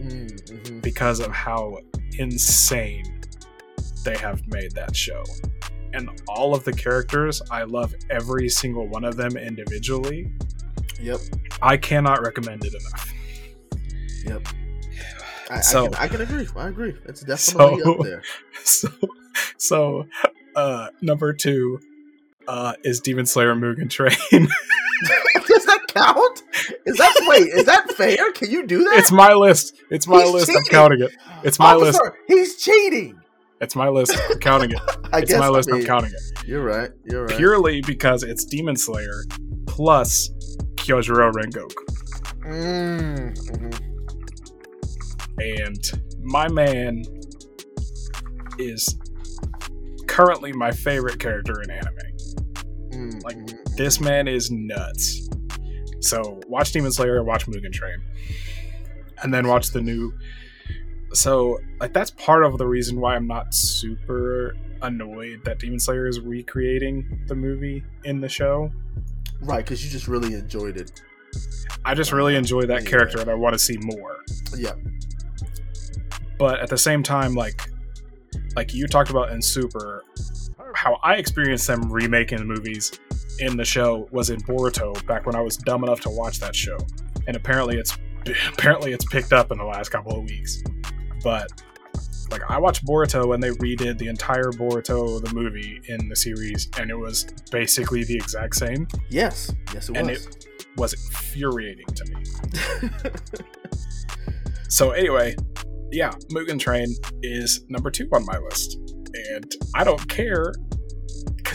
[0.01, 0.81] Mm-hmm.
[0.81, 1.79] because of how
[2.19, 3.23] insane
[4.05, 5.25] they have made that show.
[5.95, 10.31] And all of the characters, I love every single one of them individually.
[11.01, 11.19] Yep.
[11.63, 13.13] I cannot recommend it enough.
[14.27, 14.49] Yep.
[15.49, 16.49] I, So- I, can, I can agree.
[16.57, 16.95] I agree.
[17.07, 18.23] It's definitely So- up there.
[18.65, 18.89] So,
[19.57, 20.07] so
[20.57, 21.79] uh, number two
[22.49, 24.17] uh, is Demon Slayer Mugen Train.
[25.47, 26.43] Does that count?
[26.87, 27.49] Is that wait?
[27.49, 28.33] Is that fair?
[28.33, 28.95] Can you do that?
[28.99, 29.75] it's my list.
[29.91, 30.51] It's my He's list.
[30.57, 31.11] I'm counting it.
[31.45, 32.01] It's my list.
[32.29, 33.21] He's cheating.
[33.61, 34.17] It's my list.
[34.31, 34.81] I'm counting it.
[35.13, 35.71] I It's guess my I list.
[35.71, 36.47] I'm mean, counting it.
[36.47, 36.91] You're right.
[37.05, 37.37] You're right.
[37.37, 39.25] Purely because it's Demon Slayer
[39.67, 40.29] plus
[40.77, 41.75] Kyojuro Rengoku.
[42.45, 43.81] Mm, mhm.
[45.41, 47.03] and my man
[48.59, 48.97] is
[50.07, 51.97] currently my favorite character in anime.
[52.97, 53.77] Mm, Like, mhm.
[53.77, 55.29] This man is nuts.
[56.01, 58.01] So watch Demon Slayer, watch Mugen Train,
[59.23, 60.13] and then watch the new.
[61.13, 66.07] So like that's part of the reason why I'm not super annoyed that Demon Slayer
[66.07, 68.71] is recreating the movie in the show.
[69.43, 71.03] right, because you just really enjoyed it.
[71.85, 72.89] I just really enjoy that Yeah.
[72.91, 74.17] character and I want to see more.
[74.57, 74.73] Yeah.
[76.39, 77.63] but at the same time like
[78.57, 80.03] like you talked about in super
[80.87, 83.01] how i experienced them remaking the movies
[83.41, 86.55] in the show was in boruto back when i was dumb enough to watch that
[86.55, 86.79] show
[87.27, 87.99] and apparently it's
[88.53, 90.63] apparently it's picked up in the last couple of weeks
[91.25, 91.49] but
[92.31, 96.69] like i watched boruto and they redid the entire boruto the movie in the series
[96.79, 99.53] and it was basically the exact same Yes.
[99.75, 99.99] Yes, it was.
[99.99, 100.29] And was.
[100.77, 102.91] was infuriating to me
[104.69, 105.37] So anyway,
[105.91, 106.89] yeah, Mugen Train
[107.23, 108.79] is number two on my list,
[109.33, 110.53] and I don't care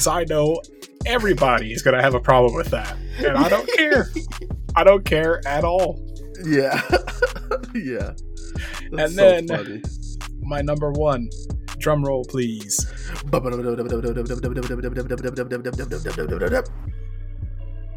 [0.02, 0.60] because I know
[1.06, 4.10] everybody is gonna have a problem with that, and I don't care.
[4.76, 6.00] I don't care at all.
[6.44, 6.82] Yeah,
[7.76, 8.14] yeah.
[8.98, 9.84] and then funny.
[10.40, 11.30] my number one,
[11.78, 12.80] drum roll, please.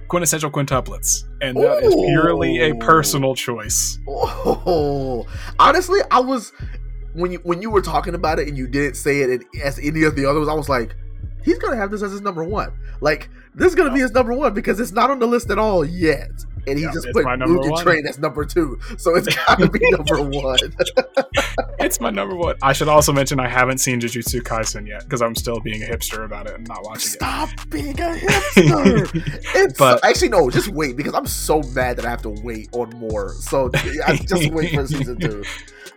[0.08, 1.86] Quintessential quintuplets, and that Ooh.
[1.86, 3.98] is purely a personal choice.
[4.06, 5.26] Oh,
[5.58, 6.52] honestly, I was
[7.14, 10.02] when you when you were talking about it and you didn't say it as any
[10.02, 10.48] of the others.
[10.48, 10.94] I was like,
[11.44, 12.72] he's gonna have this as his number one.
[13.00, 15.58] Like this is gonna be his number one because it's not on the list at
[15.58, 16.30] all yet
[16.66, 18.78] and he yeah, just put Mugen Train as number two.
[18.96, 20.58] So it's gotta be number one.
[21.78, 22.56] it's my number one.
[22.62, 25.86] I should also mention I haven't seen Jujutsu Kaisen yet because I'm still being a
[25.86, 27.60] hipster about it and not watching Stop it.
[27.60, 29.54] Stop being a hipster.
[29.54, 32.30] it's but so, actually no, just wait because I'm so mad that I have to
[32.30, 33.30] wait on more.
[33.34, 33.70] So
[34.06, 35.44] I just wait for season two.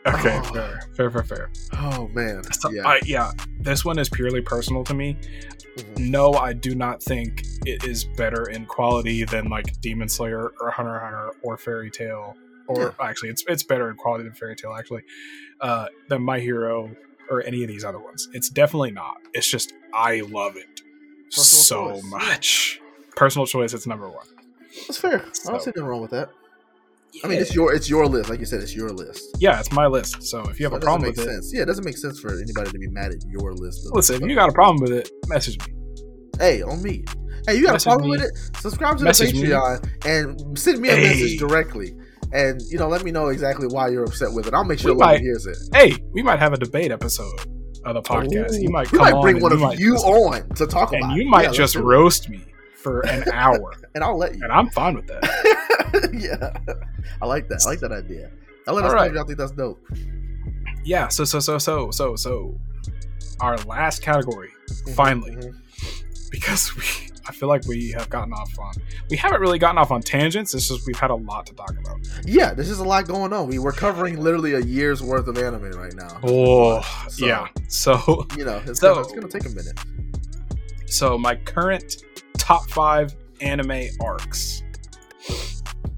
[0.07, 0.53] Okay, oh.
[0.53, 1.49] fair, fair, fair, fair.
[1.73, 2.87] Oh man, so, yeah.
[2.87, 3.31] I, yeah.
[3.59, 5.17] This one is purely personal to me.
[5.75, 6.11] Mm-hmm.
[6.11, 10.71] No, I do not think it is better in quality than like Demon Slayer or
[10.71, 12.35] Hunter Hunter or Fairy Tail.
[12.67, 13.05] Or yeah.
[13.07, 15.03] actually, it's it's better in quality than Fairy Tail actually,
[15.61, 16.91] uh, than My Hero
[17.29, 18.29] or any of these other ones.
[18.33, 19.17] It's definitely not.
[19.33, 20.81] It's just I love it
[21.25, 22.03] Personal so choice.
[22.05, 22.81] much.
[23.15, 23.73] Personal choice.
[23.73, 24.25] It's number one.
[24.87, 25.25] That's fair.
[25.33, 25.49] So.
[25.49, 26.29] I don't see nothing wrong with that.
[27.23, 29.37] I mean, it's your it's your list, like you said, it's your list.
[29.39, 30.23] Yeah, it's my list.
[30.23, 31.51] So if you have so a problem with sense.
[31.51, 33.87] it, yeah, it doesn't make sense for anybody to be mad at your list.
[33.93, 35.73] Listen, if you got a problem with it, message me.
[36.37, 37.03] Hey, on me.
[37.47, 38.17] Hey, you got message a problem me.
[38.17, 38.57] with it?
[38.57, 40.11] Subscribe to message the Patreon me.
[40.11, 41.03] and send me a hey.
[41.03, 41.95] message directly.
[42.33, 44.53] And you know, let me know exactly why you're upset with it.
[44.53, 45.57] I'll make sure Logan hears it.
[45.73, 47.39] Hey, we might have a debate episode
[47.85, 48.53] of the oh, podcast.
[48.53, 51.11] Ooh, you might we might bring one of you, you on to talk and about.
[51.13, 52.43] And you might yeah, just roast me
[52.77, 54.43] for an hour, and I'll let you.
[54.43, 56.09] And I'm fine with that.
[56.13, 56.75] yeah,
[57.21, 57.63] I like that.
[57.65, 58.29] I like that idea.
[58.67, 59.05] I let All us right.
[59.05, 59.85] know if y'all think that's dope.
[60.83, 61.07] Yeah.
[61.07, 62.59] So so so so so so.
[63.39, 66.29] Our last category, mm-hmm, finally, mm-hmm.
[66.31, 66.83] because we.
[67.29, 68.73] I feel like we have gotten off on.
[69.09, 70.53] We haven't really gotten off on tangents.
[70.53, 71.99] It's just we've had a lot to talk about.
[72.23, 73.47] Yeah, there's just a lot going on.
[73.47, 76.19] We were covering literally a year's worth of anime right now.
[76.23, 77.47] Oh, so, yeah.
[77.67, 79.77] So you know, it's, so, gonna, it's gonna take a minute.
[80.85, 81.97] So my current
[82.47, 84.63] top five anime arcs.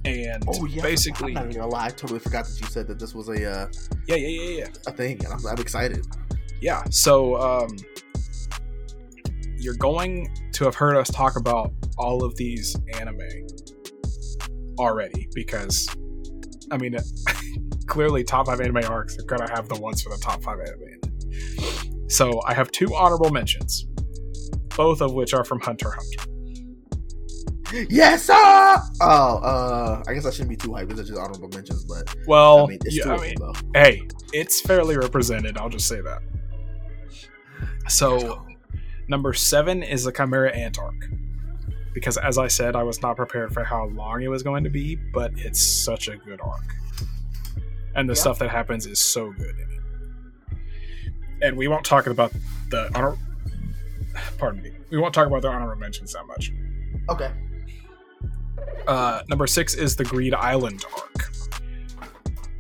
[0.04, 1.86] And oh, yeah, basically, I'm not gonna lie.
[1.86, 3.68] I totally forgot that you said that this was a uh,
[4.08, 6.08] yeah, yeah, yeah, yeah, a thing, and I'm, I'm excited.
[6.60, 6.82] Yeah.
[6.90, 7.70] So um,
[9.58, 13.20] you're going to have heard us talk about all of these anime
[14.80, 15.88] already because,
[16.72, 16.98] I mean,
[17.86, 22.08] clearly top five anime arcs are gonna have the ones for the top five anime.
[22.08, 23.86] So I have two honorable mentions,
[24.76, 26.39] both of which are from Hunter Hunter.
[27.72, 28.34] Yes, sir.
[29.02, 32.16] Oh, uh, I guess I shouldn't be too hyped because it's just honorable mentions, but
[32.28, 33.38] well, I mean, yeah, I mean,
[33.76, 35.58] hey, it's fairly represented.
[35.58, 36.22] I'll just say that.
[37.88, 38.46] So,
[39.08, 41.10] number seven is the Chimera Ant arc,
[41.94, 44.70] because as I said, I was not prepared for how long it was going to
[44.70, 46.66] be, but it's such a good arc,
[47.96, 48.22] and the yeah.
[48.22, 50.58] stuff that happens is so good in it.
[51.42, 52.34] And we won't talk about
[52.70, 53.16] the honor.
[54.38, 54.72] Pardon me.
[54.90, 56.52] We won't talk about the honorable mentions that much.
[57.10, 57.32] Okay.
[58.88, 61.32] Uh, number six is the Greed Island arc.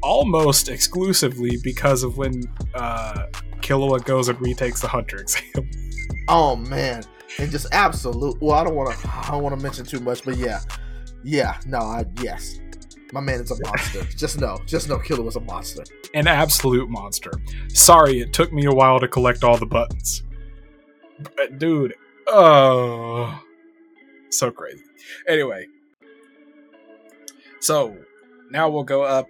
[0.01, 2.43] Almost exclusively because of when
[2.73, 3.25] uh,
[3.61, 5.69] Killua goes and retakes the Hunter exam.
[6.31, 7.03] Oh man,
[7.39, 8.39] and just absolute.
[8.39, 9.09] Well, I don't want to.
[9.09, 10.59] I don't want to mention too much, but yeah,
[11.23, 11.59] yeah.
[11.65, 12.59] No, I yes.
[13.11, 14.03] My man is a monster.
[14.15, 15.83] just know, just know, Killua was a monster.
[16.13, 17.31] An absolute monster.
[17.69, 20.21] Sorry, it took me a while to collect all the buttons,
[21.35, 21.95] but dude,
[22.27, 23.41] oh,
[24.29, 24.83] so crazy.
[25.27, 25.65] Anyway,
[27.59, 27.97] so
[28.51, 29.27] now we'll go up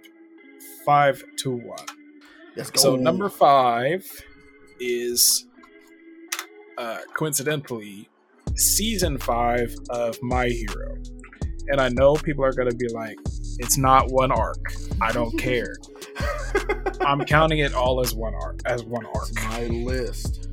[0.84, 1.78] five to one.
[2.56, 2.80] Let's go.
[2.80, 4.06] So number five
[4.78, 5.46] is
[6.78, 8.08] uh, coincidentally
[8.56, 10.96] season five of My Hero.
[11.68, 13.18] And I know people are going to be like,
[13.58, 14.72] it's not one arc.
[15.00, 15.74] I don't care.
[17.00, 18.60] I'm counting it all as one arc.
[18.66, 19.28] As one arc.
[19.28, 20.48] It's my list.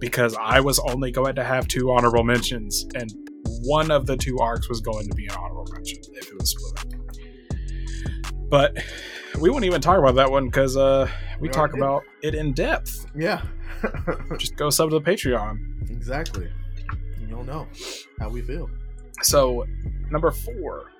[0.00, 3.12] Because I was only going to have two honorable mentions, and
[3.62, 6.01] one of the two arcs was going to be an honorable mention
[8.52, 8.76] But
[9.40, 11.08] we won't even talk about that one because uh,
[11.40, 13.06] we, we talk about it in depth.
[13.16, 13.40] Yeah.
[14.38, 15.90] Just go sub to the Patreon.
[15.90, 16.52] Exactly.
[17.26, 17.66] You'll know
[18.20, 18.68] how we feel.
[19.22, 19.64] So,
[20.10, 20.90] number four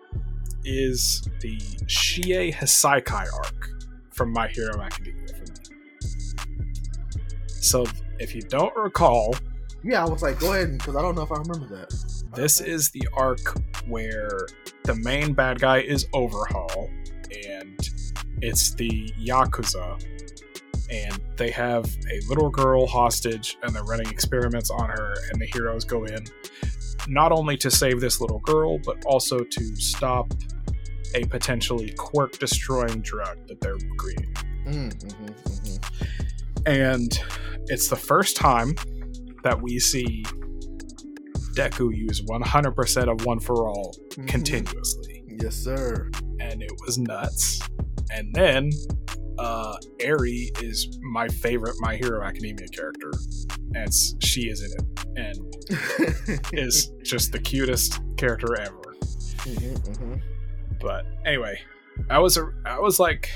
[0.64, 3.70] is the Shie Hassaikai arc
[4.12, 6.57] from My Hero Academia for me.
[7.48, 7.84] So,
[8.18, 9.34] if you don't recall,
[9.84, 11.92] yeah, I was like, go ahead, because I don't know if I remember that.
[12.34, 14.46] This is the arc where
[14.84, 16.88] the main bad guy is Overhaul,
[17.48, 17.78] and
[18.40, 20.02] it's the Yakuza,
[20.90, 25.46] and they have a little girl hostage and they're running experiments on her and the
[25.46, 26.24] heroes go in
[27.08, 30.32] not only to save this little girl but also to stop
[31.14, 34.34] a potentially quirk destroying drug that they're creating
[34.66, 36.66] Mm, mhm, mhm.
[36.66, 37.20] and
[37.68, 38.74] it's the first time
[39.42, 40.24] that we see
[41.56, 44.28] Deku use 100% of one for all Mhm.
[44.28, 45.11] continuously
[45.43, 46.11] Yes, sir.
[46.40, 47.61] and it was nuts.
[48.11, 48.70] And then
[49.38, 53.11] uh Eri is my favorite My Hero Academia character,
[53.74, 53.88] and
[54.22, 58.82] she is in it, and is just the cutest character ever.
[59.45, 60.20] Mhm, mhm.
[60.80, 61.59] But anyway,
[62.11, 63.30] I was a, I was like,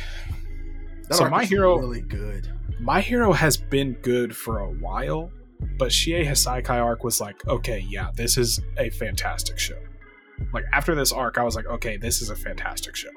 [1.09, 2.49] That So My Hero- really good.
[2.81, 5.31] My Hero has been good for a while,
[5.79, 9.79] but Shie Hassaikai arc was like, okay, yeah, this is a fantastic show.
[10.53, 13.11] Like after this arc, I was like, okay, this is a fantastic show.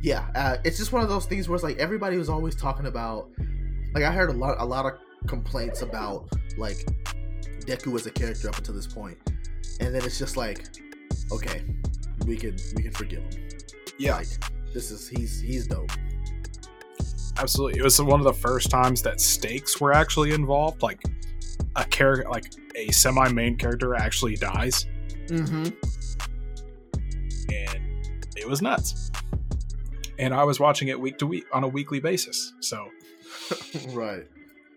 [0.00, 2.86] Yeah, uh, it's just one of those things where it's like everybody was always talking
[2.86, 3.28] about.
[3.94, 4.92] Like I heard a lot, a lot of
[5.26, 6.28] complaints about
[6.58, 6.86] like
[7.60, 9.16] Deku as a character up until this point,
[9.80, 10.66] and then it's just like,
[11.32, 11.62] okay,
[12.26, 13.48] we can we can forgive him.
[13.98, 14.28] Yeah, like
[14.74, 15.90] this is he's he's dope.
[17.38, 17.80] absolutely.
[17.80, 20.82] It was one of the first times that stakes were actually involved.
[20.82, 21.02] Like
[21.76, 24.86] a character, like a semi-main character, actually dies,
[25.28, 25.68] Mm-hmm.
[27.52, 29.10] And it was nuts.
[30.18, 32.52] And I was watching it week to week on a weekly basis.
[32.60, 32.88] So,
[33.88, 34.26] right.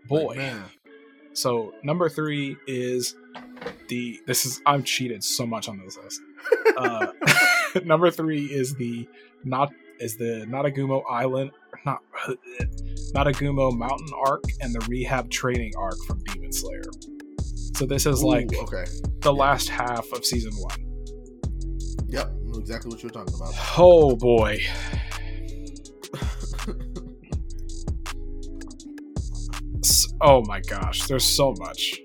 [0.07, 0.35] boy.
[0.37, 0.53] Like.
[1.33, 3.15] So number three is
[3.87, 4.19] the.
[4.25, 6.21] This is I'm cheated so much on this list.
[6.77, 7.11] Uh,
[7.83, 9.05] number three is the
[9.43, 11.51] not is the Natagumo Island
[11.85, 12.01] not
[13.13, 16.83] Natagumo Mountain arc and the rehab training arc from Demon Slayer.
[17.75, 18.85] So this is like Ooh, okay.
[19.21, 19.41] the yeah.
[19.41, 20.88] last half of season one.
[22.09, 23.53] Yep, exactly what you're talking about.
[23.77, 24.59] Oh boy.
[30.21, 32.01] Oh my gosh, there's so much.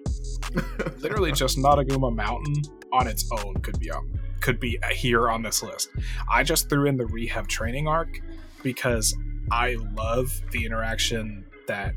[0.98, 5.62] Literally just Natagumo Mountain on its own could be on could be here on this
[5.62, 5.88] list.
[6.30, 8.20] I just threw in the rehab training arc
[8.62, 9.16] because
[9.50, 11.94] I love the interaction that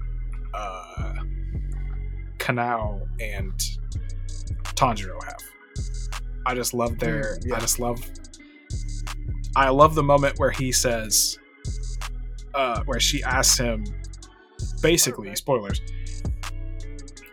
[0.53, 1.15] uh
[2.39, 3.53] Kanao and
[4.75, 5.56] Tanjiro have.
[6.47, 7.55] I just love their Mm, yeah.
[7.55, 8.03] I just love
[9.55, 11.37] I love the moment where he says
[12.53, 13.83] uh where she asks him
[14.81, 15.81] basically spoilers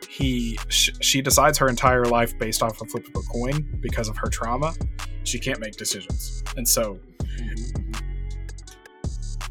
[0.09, 4.09] he sh- she decides her entire life based off of flip of a coin because
[4.09, 4.73] of her trauma.
[5.25, 6.45] She can't make decisions.
[6.57, 8.01] And so Mhm.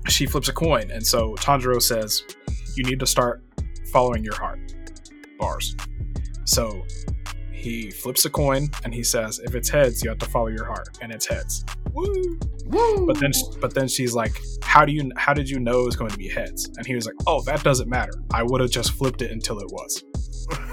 [0.08, 0.90] she flips a coin.
[0.92, 2.24] And so tanjiro says
[2.78, 3.44] you need to start
[3.92, 4.60] following your heart.
[5.38, 5.76] Bars.
[6.46, 6.86] So
[7.64, 10.66] he flips a coin and he says if it's heads you have to follow your
[10.66, 11.64] heart and it's heads.
[11.94, 12.38] Woo!
[12.66, 13.08] Woo!
[13.08, 15.96] but then but then she's like how do you how did you know it was
[15.96, 16.70] going to be heads?
[16.78, 18.12] And he was like oh that doesn't matter.
[18.34, 20.04] I would have just flipped it until it was.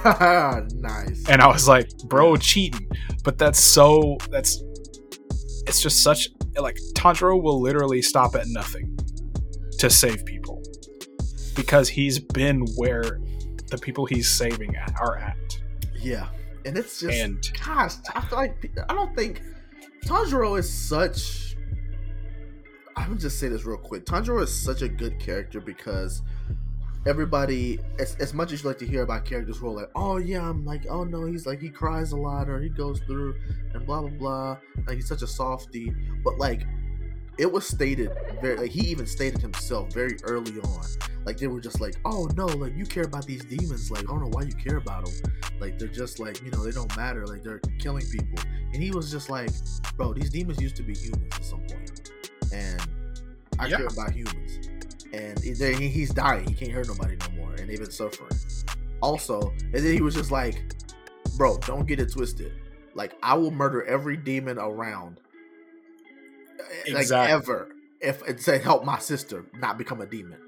[0.75, 1.29] Nice.
[1.29, 2.89] and i was like bro cheating.
[3.23, 4.63] But that's so that's
[5.67, 6.29] it's just such
[6.59, 8.99] like tanjiro will literally stop at nothing
[9.79, 10.61] to save people
[11.55, 13.21] because he's been where
[13.71, 15.37] the people he's saving at are at.
[16.01, 16.29] Yeah,
[16.65, 19.43] and it's just and gosh, I feel like I don't think
[20.05, 21.57] Tanjiro is such.
[22.97, 24.05] I'm gonna just say this real quick.
[24.05, 26.23] Tanjiro is such a good character because
[27.07, 30.19] everybody, as, as much as you like to hear about characters who are like, oh
[30.19, 33.37] yeah, I'm like, oh no, he's like he cries a lot or he goes through
[33.75, 35.95] and blah blah blah, like he's such a softie.
[36.25, 36.67] But like,
[37.41, 38.11] it was stated
[38.43, 40.85] very, like he even stated himself very early on.
[41.25, 43.91] Like they were just like, oh no, like you care about these demons.
[43.91, 45.33] Like I don't know why you care about them.
[45.59, 47.27] Like they're just like you know they don't matter.
[47.27, 48.39] Like they're killing people.
[48.73, 49.51] And he was just like,
[49.97, 52.11] bro, these demons used to be humans at some point,
[52.53, 52.81] and
[53.59, 53.79] I Yeah.
[53.79, 54.69] care about humans.
[55.13, 56.47] And they- he's dying.
[56.47, 58.31] He can't hurt nobody no more, and they've been suffering.
[59.01, 60.63] Also, and then he was just like,
[61.37, 62.53] bro, don't get it twisted.
[62.95, 65.21] Like I will murder every demon around,
[66.89, 67.69] like ever,
[68.01, 70.39] if and say help my sister not become a demon.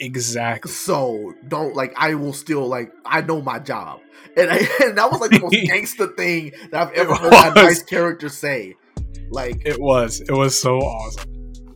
[0.00, 4.00] exactly So don't like I will still like I know my job,
[4.36, 7.32] and, I, and that was like the most gangster thing that I've ever It heard
[7.32, 7.54] was.
[7.54, 8.76] nice character say.
[9.30, 11.32] Like, it was it was so awesome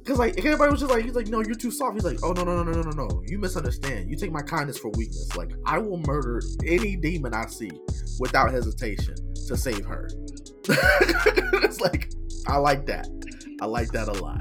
[0.07, 1.95] cause like everybody was just like he's like no you're too soft.
[1.95, 4.09] He's like oh no no no no no no no you misunderstand.
[4.09, 5.37] You take my kindness for weakness.
[5.37, 7.71] Like I will murder any demon I see
[8.21, 9.14] without hesitation
[9.49, 10.09] to save her.
[10.69, 12.11] it's like
[12.47, 13.09] I like that.
[13.61, 14.41] I like that a lot.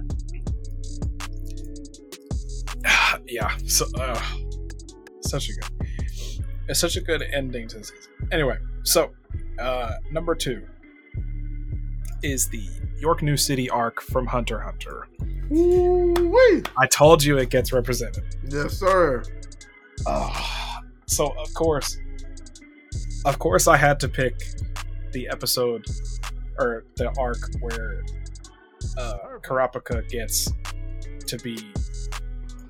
[3.27, 4.21] yeah so uh,
[5.21, 5.89] such a good
[6.67, 9.11] it's such a good ending to the season anyway so
[9.59, 10.63] uh number two
[12.21, 12.67] is the
[12.99, 15.07] Yorknew city arc from hunter hunter
[15.49, 16.63] Woo-wee.
[16.77, 19.23] i told you it gets represented Yes sir.
[20.05, 21.97] Uh, so of course,
[23.25, 24.35] of course, I had to pick
[25.13, 25.85] the episode
[26.59, 28.03] or the arc where
[28.97, 30.51] uh, Kurapika gets
[31.27, 31.57] to be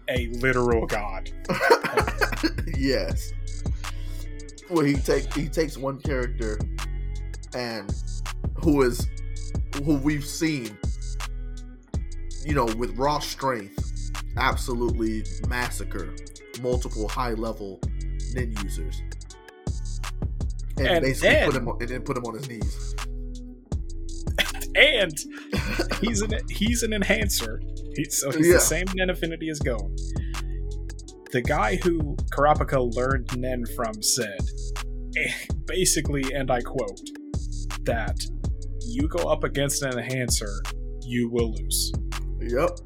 [0.09, 1.31] a literal god.
[2.77, 3.33] yes.
[4.69, 6.59] Where he take he takes one character
[7.55, 7.93] and
[8.63, 9.07] who is
[9.83, 10.77] who we've seen,
[12.43, 16.15] you know, with raw strength, absolutely massacre
[16.61, 17.79] multiple high level
[18.33, 19.01] Nen users.
[20.77, 22.95] And, And basically then- put him on, and then put him on his knees.
[24.75, 25.13] And
[26.01, 27.61] he's an he's an enhancer.
[27.95, 28.53] He, so he's Yeah.
[28.55, 29.95] the same Nen affinity as Gon.
[31.31, 34.39] The guy who Kurapika learned Nen from said,
[35.17, 35.31] eh,
[35.65, 36.99] basically, and I quote,
[37.83, 38.17] that
[38.85, 40.61] you go up against an enhancer,
[41.03, 41.91] you will lose.
[42.41, 42.69] Yep.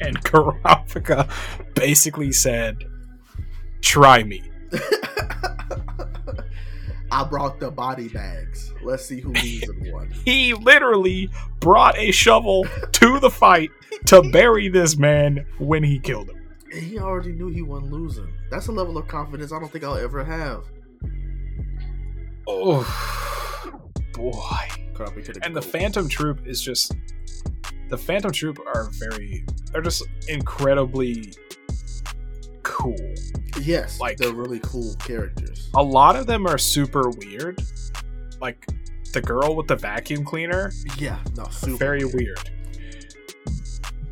[0.00, 1.28] And Kurapika
[1.74, 2.84] basically said,
[3.82, 4.42] "Try me."
[7.12, 8.72] I brought the body bags.
[8.82, 10.10] Let's see who in one.
[10.24, 11.28] He literally
[11.60, 13.70] brought a shovel to the fight
[14.06, 16.40] to bury this man when he killed him.
[16.72, 18.32] And he already knew he wasn't losing.
[18.50, 20.64] That's a level of confidence I don't think I'll ever have.
[22.46, 22.80] Oh
[24.14, 24.32] boy.
[25.42, 25.60] And the.
[25.60, 26.94] Phantom Troupe is just
[27.88, 31.34] the Phantom Troupe are very they're just incredibly
[32.62, 32.96] cool.
[33.60, 35.70] yes, like- they're really cool characters.
[35.74, 37.60] A lot of them are super weird.
[38.40, 38.66] Like
[39.12, 42.14] the girl with the vacuum cleaner, Yeah, no, super very weird.
[42.14, 42.50] weird.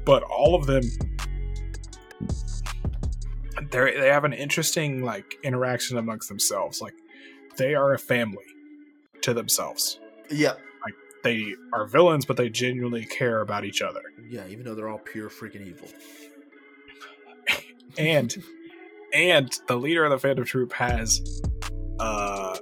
[0.05, 0.83] But all of them
[3.71, 6.81] they they have an interesting like interaction amongst themselves.
[6.81, 6.95] Like
[7.57, 8.45] they are a family
[9.23, 9.99] to themselves.
[10.31, 10.53] Yeah,
[10.85, 10.95] Like
[11.25, 14.01] They are villains, but they genuinely care about each other.
[14.29, 15.89] yeah, even though they're all pure freaking evil.
[17.99, 18.35] And
[19.13, 21.21] and the leader of the Phantom Troupe has
[21.99, 22.57] uh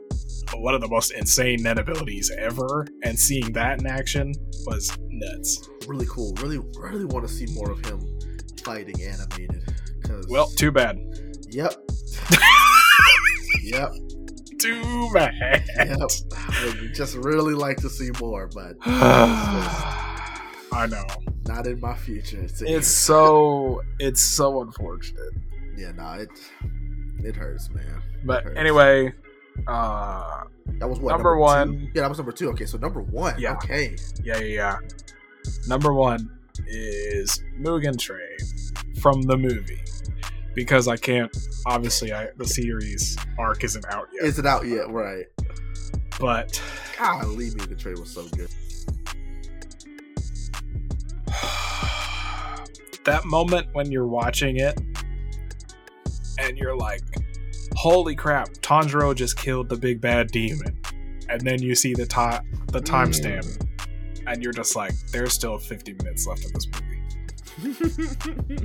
[0.54, 4.32] one of the most insane Nen abilities ever, and seeing that in action
[4.66, 5.68] was nuts.
[5.86, 6.32] Really cool.
[6.40, 8.00] Really, really want to see more of him
[8.64, 9.62] fighting animated.
[10.04, 10.98] Cause Well, too bad.
[11.50, 11.74] yep,
[13.62, 13.92] yep,
[14.58, 15.34] Too bad.
[15.76, 15.98] yep.
[16.34, 21.04] I would just really like to see more, but I know.
[21.48, 22.40] Not in my future.
[22.42, 25.32] It's, It's so it's so unfortunate.
[25.76, 26.28] yeah, no, it
[27.24, 28.02] it hurts, man.
[28.24, 28.56] But Hurts.
[28.58, 29.12] anyway,
[29.66, 30.44] uh
[30.78, 31.40] That was what Number two?
[31.40, 31.90] one.
[31.94, 32.50] Yeah, that was number two.
[32.50, 33.34] Okay, so number one.
[33.40, 33.54] Yeah.
[33.54, 33.96] Okay.
[34.22, 34.76] yeah, yeah, yeah.
[35.66, 36.30] Number one
[36.66, 38.36] is Mugen Train
[39.00, 39.80] from the movie.
[40.54, 41.34] Because I can't
[41.66, 44.24] obviously I, the series arc isn't out yet.
[44.24, 44.90] Is it out yet?
[44.90, 45.26] Right.
[46.18, 46.60] but
[46.98, 48.50] Golly, me the trade was so good.
[53.04, 54.78] that moment when you're watching it
[56.38, 57.02] and you're like,
[57.74, 60.80] holy crap, Tanjiro just killed the big bad demon.
[61.28, 64.22] And then you see the ti- the timestamp mm.
[64.26, 66.84] and you're just like, there's still 50 minutes left of this movie.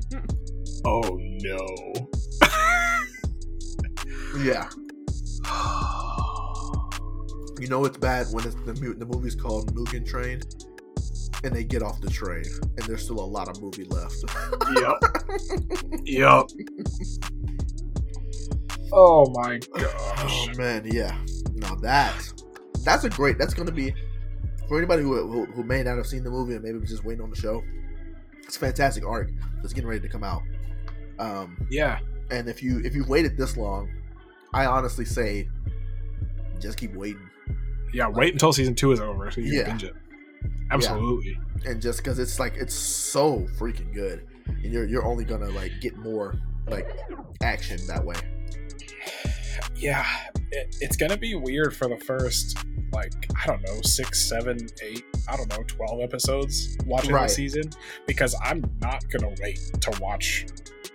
[0.85, 1.65] Oh no.
[4.39, 4.67] yeah.
[7.59, 10.41] You know it's bad when it's the mu- the movie's called Mugen Train,
[11.43, 14.15] and they get off the train, and there's still a lot of movie left.
[14.75, 14.95] yep.
[16.05, 16.45] Yep.
[18.91, 19.89] Oh my gosh.
[20.19, 21.17] oh man, yeah.
[21.55, 22.15] Now that
[22.83, 23.37] that's a great.
[23.37, 23.93] That's gonna be
[24.67, 27.03] for anybody who, who who may not have seen the movie and maybe was just
[27.03, 27.63] waiting on the show.
[28.43, 29.29] It's fantastic arc
[29.61, 30.41] that's getting ready to come out.
[31.19, 31.99] Um, Yeah.
[32.29, 33.89] and if you if you've waited this long,
[34.53, 35.49] I honestly say,
[36.59, 37.29] just keep waiting.
[37.93, 39.63] Yeah, wait until season two is over so you Yeah.
[39.63, 39.95] can binge it.
[40.73, 41.37] Absolutely.
[41.65, 45.71] and just because it's like it's so freaking good, and you're you're only gonna like
[45.81, 46.35] get more
[46.67, 46.87] like
[47.41, 48.15] action that way.
[49.75, 50.05] yeah
[50.51, 52.57] it, it's gonna be weird for the first
[52.91, 57.27] like i don't know six seven eight i don't know 12 episodes watching Right.
[57.27, 57.63] the season
[58.07, 60.45] because i'm not gonna wait to watch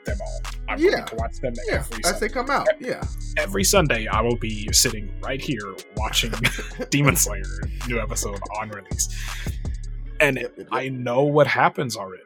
[0.05, 0.91] them all i'm Yeah.
[0.91, 2.67] going to watch them Yeah, every as sunday they come out.
[2.81, 3.05] Yeah,
[3.37, 6.33] every sunday i will be sitting right here watching
[6.91, 7.43] demon slayer
[7.89, 9.09] new episode on release
[10.21, 10.69] and Yep, yep, yep.
[10.73, 12.23] i know what happens already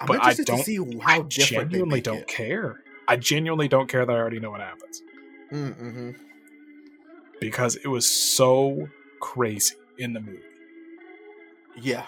[0.00, 2.26] I'm but I interested don't- to see how i genuinely don't it.
[2.28, 5.02] care i genuinely don't care that i already know what happens
[5.52, 6.10] Mm-hmm.
[7.40, 8.88] because it was so
[9.20, 10.40] crazy in the movie
[11.76, 12.06] Yeah,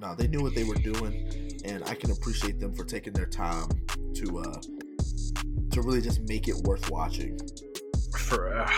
[0.00, 1.28] no, they knew what they were doing,
[1.64, 3.68] and I can appreciate them for taking their time
[4.14, 4.60] to uh
[5.72, 7.38] to really just make it worth watching.
[8.18, 8.70] for uh,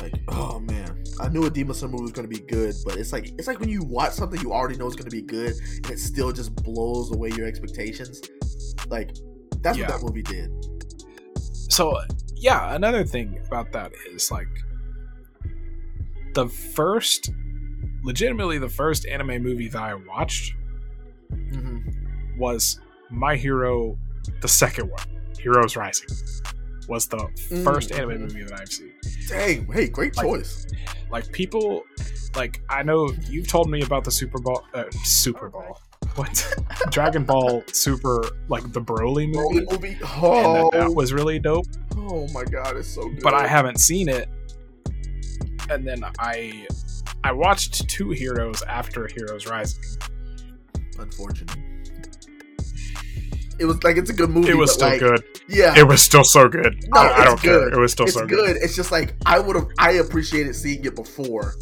[0.00, 0.87] Like, oh man,
[1.20, 3.60] I knew a Demon Slayer movie was gonna be good, but it's like it's like
[3.60, 6.54] when you watch something you already know is gonna be good, and it still just
[6.62, 8.20] blows away your expectations.
[8.88, 9.10] Like
[9.60, 9.88] that's Yeah.
[9.90, 10.50] what that movie did.
[11.72, 11.98] So
[12.36, 14.48] yeah, another thing about that is like
[16.34, 17.30] the first,
[18.02, 20.54] legitimately the first anime movie that I watched
[21.30, 21.78] hmm
[22.38, 22.80] was
[23.10, 23.98] My Hero,
[24.40, 25.02] the second one,
[25.40, 26.06] Heroes Rising,
[26.88, 27.18] was the
[27.64, 28.20] first Mm, anime mhm.
[28.20, 28.92] movie that I've seen.
[29.28, 30.66] Dang, hey, great Like- choice.
[31.10, 31.84] Like people,
[32.36, 35.78] like I know you've told me about the Super Bowl, uh, Super Bowl,
[36.16, 36.54] what
[36.90, 39.88] Dragon Ball Super, like the Broly movie, Broly movie.
[39.94, 41.66] and Oh, that, that was really dope.
[41.96, 43.20] oh my god, it's so good.
[43.22, 44.28] but I haven't seen it.
[45.70, 46.66] And then I
[47.24, 49.82] I watched two Heroes after Heroes Rising.
[50.98, 51.56] Unfortunate.
[53.60, 54.50] It was like it's a good movie.
[54.50, 55.22] It was still like, good.
[55.48, 56.76] Yeah, It was still so good.
[56.94, 57.58] No, I, I it's don't care.
[57.64, 57.72] good.
[57.74, 58.36] It was still it's so good.
[58.46, 58.56] good.
[58.56, 59.66] It's just like I would have.
[59.78, 61.54] I appreciated seeing it before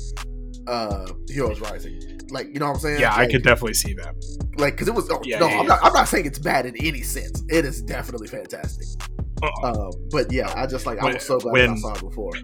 [0.66, 2.00] uh Heroes Rising.
[2.30, 3.00] Like you know what I'm saying?
[3.00, 4.14] Yeah, I like, could definitely see that.
[4.58, 5.08] like because it was.
[5.10, 5.68] Oh, Yeah, no, yeah, I'm yeah.
[5.68, 5.78] not.
[5.84, 7.42] I'm not saying it's bad in any sense.
[7.48, 8.86] It is definitely fantastic.
[9.42, 9.70] Uh-uh.
[9.72, 12.32] Um, but yeah, I just like I was so glad when- I saw it before.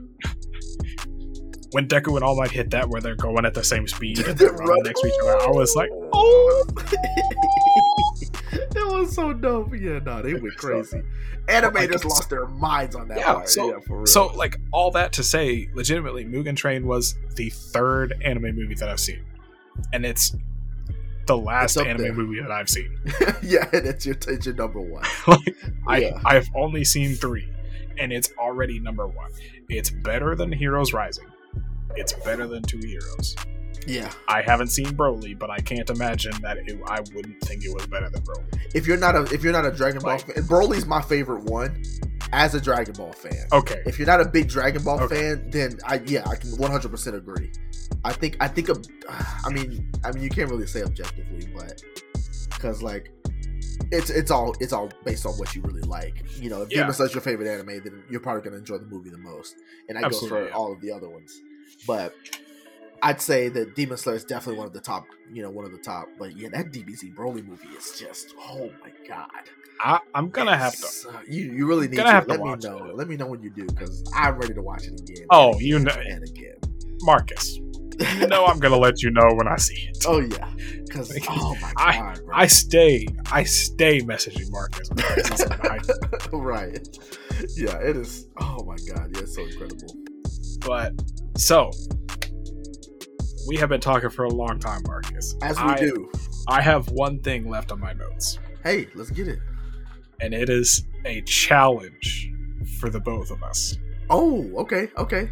[1.74, 4.53] When Deku and All Might hit that, where they're going at the same speed they're
[4.53, 6.65] running next to each other, I was like, oh.
[9.03, 9.74] Was so dope.
[9.77, 11.03] Yeah, no, they went crazy.
[11.49, 13.49] Animators lost their minds on that Yeah, part.
[13.49, 14.07] so- yeah, for real.
[14.07, 18.89] so like all that to say, legitimately, Mugen Train was the third anime movie that
[18.89, 19.24] I've seen,
[19.93, 20.35] and it's
[21.27, 22.12] the last up anime there.
[22.15, 22.99] movie that I've seen.
[23.43, 25.05] yeah, that's your it's your number one.
[25.27, 25.57] like
[25.87, 27.49] I I've only seen three,
[27.99, 29.31] and it's already number one.
[29.69, 31.27] It's better than Heroes Rising.
[31.97, 33.37] It's better than Two Heroes.
[33.87, 37.75] Yeah, I haven't seen Broly, but I can't imagine that it, I wouldn't think it
[37.75, 38.61] was better than Broly.
[38.75, 41.45] if you're not a if you're not a Dragon Ball Like- fan, Broly's my favorite
[41.45, 41.83] one
[42.33, 43.47] as a Dragon Ball fan.
[43.53, 45.17] Okay, If you're not a big Dragon Ball Okay.
[45.35, 47.51] fan, then I yeah I can 100 percent agree.
[48.05, 48.71] I think I think
[49.09, 51.83] I mean I mean you can't really say objectively, but
[52.51, 53.11] because like
[53.91, 56.25] it's it's all it's all based on what you really like.
[56.41, 56.79] You know, if Yeah.
[56.83, 59.57] Demon Slayer's your favorite anime, then you're probably gonna enjoy the movie the most,
[59.89, 60.55] and that goes Absolutely, for yeah.
[60.55, 61.39] all of the other ones.
[61.87, 62.15] But
[63.03, 65.07] I'd say that Demon Slayer is definitely one of the top.
[65.33, 66.09] You know, one of the top.
[66.19, 69.29] But yeah, that DBZ Broly movie is just oh my god.
[69.81, 71.09] I, I'm gonna have to.
[71.09, 72.85] Uh, you you really need to have to let watch me know.
[72.87, 72.97] it.
[72.97, 75.27] Let me know when you do because I'm ready to watch it again.
[75.31, 76.55] Oh, and you know- and again.
[77.03, 77.57] Marcus.
[78.19, 80.05] You know I'm gonna let you know when I see it.
[80.07, 80.49] Oh yeah,
[80.87, 82.37] because Like, oh my I- god, bro.
[82.37, 84.89] I stay, I stay messaging Marcus.
[84.89, 85.81] because he's like, I-
[86.37, 86.89] right.
[87.57, 88.29] Yeah, it is.
[88.41, 89.97] Oh my god, yeah, it's so incredible.
[90.61, 90.93] But
[91.37, 91.70] so
[93.47, 95.35] we have been talking for a long time, Marcus.
[95.43, 96.10] As we I, do.
[96.48, 99.39] I have one thing left on my notes, Hey, let's get it.
[100.20, 102.32] and it is a challenge
[102.78, 103.77] for the both of us.
[104.10, 105.31] Oh, okay, okay.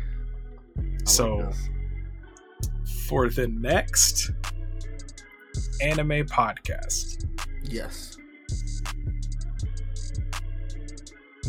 [0.78, 3.04] I So this.
[3.06, 4.30] for the next
[5.82, 7.26] anime podcast,
[7.62, 8.16] yes.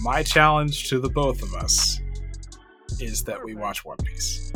[0.01, 1.99] my challenge to the both of us
[2.99, 4.51] is that we watch One Piece.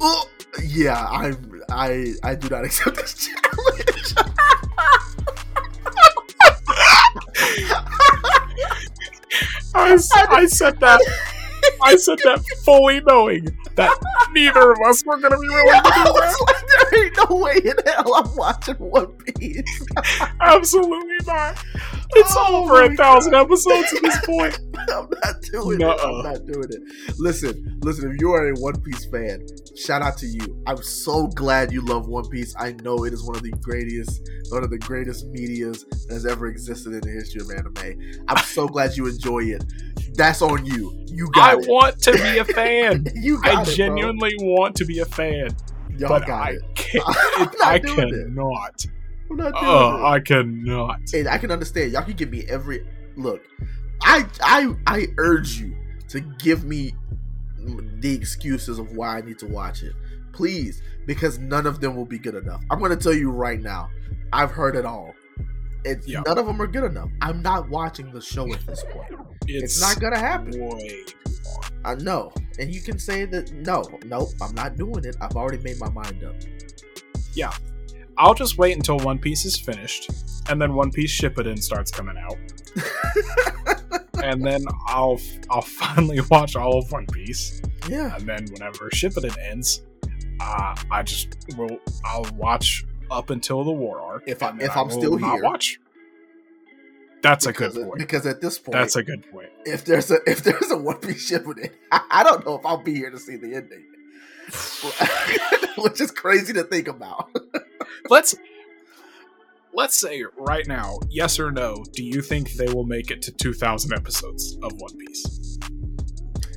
[0.00, 0.28] Oh,
[0.64, 1.34] yeah, I,
[1.70, 4.14] I, I do not accept this challenge.
[9.74, 11.00] I said that.
[11.82, 13.46] I said that fully knowing
[13.76, 13.98] that
[14.32, 16.36] neither of us were going to be willing Yeah, to I do that.
[16.46, 19.82] like, there ain't no way in hell I'm watching One Piece.
[20.40, 21.62] Absolutely not.
[22.14, 24.58] It's Oh over a thousand episodes at this point.
[24.90, 25.80] I'm not doing it.
[25.80, 26.18] Nuh-uh.
[26.18, 27.18] I'm not doing it.
[27.18, 28.10] Listen, listen.
[28.12, 29.44] If you are a One Piece fan,
[29.76, 30.62] shout out to you.
[30.66, 32.54] I'm so glad you love One Piece.
[32.58, 36.26] I know it is one of the greatest, one of the greatest medias that has
[36.26, 38.22] ever existed in the history of anime.
[38.28, 39.64] I'm so glad you enjoy it.
[40.14, 41.04] That's on you.
[41.08, 41.68] You I got it.
[41.68, 43.06] want to be a fan.
[43.14, 45.48] you I it, genuinely want to be a fan.
[45.98, 46.62] Y'all but got I it.
[46.74, 47.04] can't.
[47.36, 47.86] I'm not I it.
[47.86, 48.86] cannot.
[49.30, 50.08] I'm not doing Oh, it.
[50.08, 51.00] I cannot.
[51.14, 51.92] and I can understand.
[51.92, 52.86] Y'all can give me every
[53.16, 53.42] look.
[54.02, 55.74] I I I urge you
[56.08, 56.94] to give me
[58.00, 59.94] the excuses of why I need to watch it,
[60.32, 62.62] please, because none of them will be good enough.
[62.70, 63.88] I'm going to tell you right now.
[64.32, 65.14] I've heard it all.
[65.84, 66.22] It's Yeah.
[66.26, 67.10] none of them are good enough.
[67.22, 69.12] I'm not watching the show at this point.
[69.48, 70.58] It's, It's, not gonna happen.
[70.58, 71.04] way.
[71.84, 75.14] I know, and you can say that no, nope, I'm not doing it.
[75.20, 76.34] I've already made my mind up.
[77.32, 77.52] Yeah.
[78.18, 80.10] I'll just wait until One Piece is finished,
[80.48, 82.36] and then One Piece Shippuden starts coming out,
[84.22, 85.18] and then I'll
[85.50, 89.82] I'll finally watch all of One Piece, yeah, and then whenever Shippuden ends,
[90.40, 94.24] uh, I just will I'll watch up until the war arc.
[94.26, 95.42] If I- and then if I I'm still here.
[95.42, 95.78] watch.
[97.22, 97.98] That's a good point.
[97.98, 99.48] because at this point, That's a good point.
[99.64, 102.54] if there's a if there's a One Piece ship with it, I, I don't know
[102.56, 103.84] if I'll be here to see the ending,
[105.78, 107.30] which is crazy to think about.
[108.10, 108.34] Let's
[109.76, 113.30] let's say right now, yes or no, do you think they will make it to
[113.30, 115.58] 2,000 episodes of One Piece?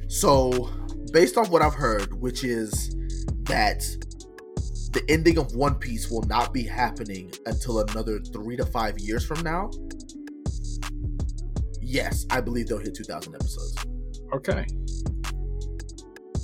[0.08, 0.72] So,
[1.12, 2.96] based on what I've heard, which is
[3.44, 3.82] that
[4.94, 9.26] the ending of One Piece will not be happening until another three to five years
[9.26, 9.70] from now.
[11.82, 13.86] Yes, I believe they'll hit 2,000 episodes.
[14.34, 14.66] Okay.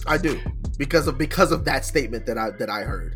[0.08, 0.40] I do
[0.78, 3.16] because of because of that statement that I that I heard.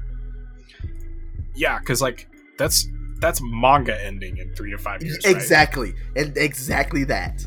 [1.56, 2.28] Yeah, because like
[2.58, 2.88] that's
[3.20, 5.20] that's manga ending in three to five years.
[5.26, 5.36] right?
[5.36, 7.46] Exactly, and exactly that.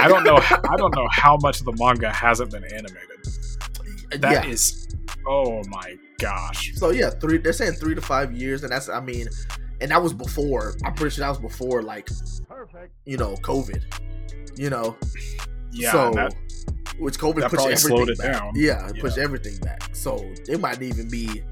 [0.00, 0.36] I don't know.
[0.40, 3.10] I don't know how much of the manga hasn't been animated.
[4.12, 5.14] Uh, that is, yeah.
[5.26, 6.72] oh my gosh.
[6.76, 7.38] So yeah, three.
[7.38, 8.88] They're saying three to five years, and that's.
[8.88, 9.26] I mean,
[9.80, 10.74] and that was before.
[10.84, 12.08] I'm pretty sure that was before, like,
[12.48, 12.92] Perfect.
[13.04, 13.82] you know, COVID.
[14.58, 14.96] You know,
[15.72, 16.34] Yeah, so that,
[16.98, 18.32] which COVID that pushed probably everything slowed it back.
[18.40, 18.52] down.
[18.54, 19.02] Yeah, it Yeah.
[19.02, 19.94] pushed everything back.
[19.94, 20.16] So
[20.48, 21.42] it might even be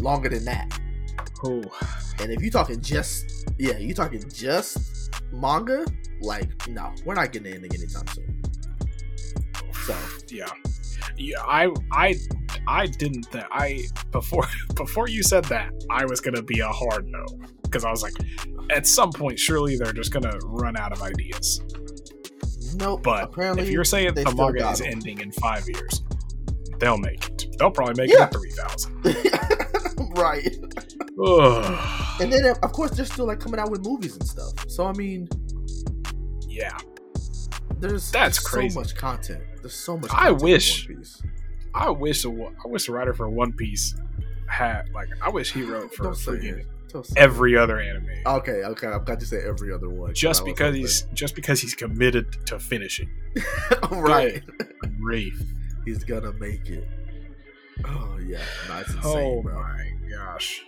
[0.00, 0.78] longer than that.
[1.44, 1.62] Oh,
[2.20, 5.84] And if you're talking just, yeah, you're talking just manga,
[6.20, 8.42] like, no, we're not getting anything anytime soon.
[9.86, 9.96] So
[10.28, 10.46] yeah,
[11.16, 11.40] yeah.
[11.42, 12.14] I, I,
[12.68, 13.30] I didn't.
[13.32, 13.80] Th- I
[14.12, 14.46] before
[14.76, 17.24] before you said that, I was gonna be a hard no
[17.64, 18.12] because I was like,
[18.70, 21.60] at some point, surely they're just gonna run out of ideas.
[22.76, 23.02] nope.
[23.02, 24.92] But apparently, if you're saying the manga is is 'em.
[24.92, 26.02] ending in five years,
[26.78, 27.46] they'll make it.
[27.58, 28.18] They'll probably make Yeah.
[28.18, 29.04] it at three thousand.
[30.16, 30.48] right.
[31.18, 34.52] And then, of course, they're still like coming out with movies and stuff.
[34.68, 35.28] So I mean,
[36.48, 36.76] yeah,
[37.78, 38.70] there's That's crazy.
[38.70, 39.42] so much content.
[39.60, 40.10] There's so much.
[40.12, 41.22] I wish- One Piece.
[41.74, 42.26] I wish.
[42.26, 43.94] I wish the writer for One Piece
[44.46, 45.08] had like.
[45.22, 46.66] I wish he wrote for Don't freaking it.
[47.16, 48.06] Every other anime.
[48.26, 48.86] Okay, okay.
[48.88, 50.12] I've got to say every other one.
[50.12, 53.08] just because he's just because he's committed to finishing.
[53.90, 54.42] right.
[55.00, 55.42] Rafe.
[55.86, 56.86] He's gonna make it.
[57.86, 59.02] Oh yeah, no, it's insane,
[59.38, 59.54] Oh bro.
[59.54, 60.62] my gosh.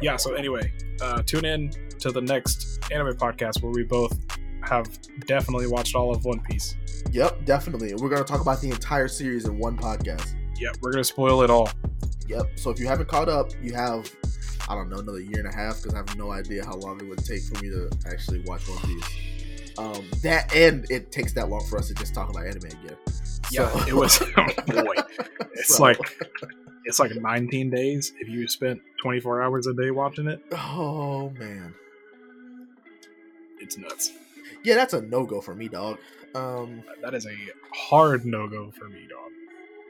[0.00, 1.70] Yeah, so anyway, uh, tune in
[2.00, 4.18] to the next anime podcast where we both
[4.62, 4.88] have
[5.26, 6.76] definitely watched all of One Piece.
[7.12, 7.94] Yep, definitely.
[7.94, 10.34] We're gonna talk about the entire series in one podcast.
[10.58, 11.68] Yep, we're gonna spoil it all.
[12.28, 12.58] Yep.
[12.58, 14.10] So if you haven't caught up, you have
[14.68, 17.00] I don't know another year and a half because I have no idea how long
[17.00, 19.04] it would take for me to actually watch One Piece.
[19.78, 22.96] Um, that and it takes that long for us to just talk about anime again.
[23.50, 24.46] Yeah, So- it was oh
[24.84, 24.94] boy.
[25.54, 25.98] It's So- like
[26.84, 30.42] it's like 19 days if you spent 24 hours a day watching it.
[30.52, 31.74] oh man,
[33.60, 34.12] It's nuts.
[34.64, 35.98] yeah, that's a no go for me, dog.
[36.34, 37.34] Um, That is a
[37.74, 39.18] hard no go for me, dog.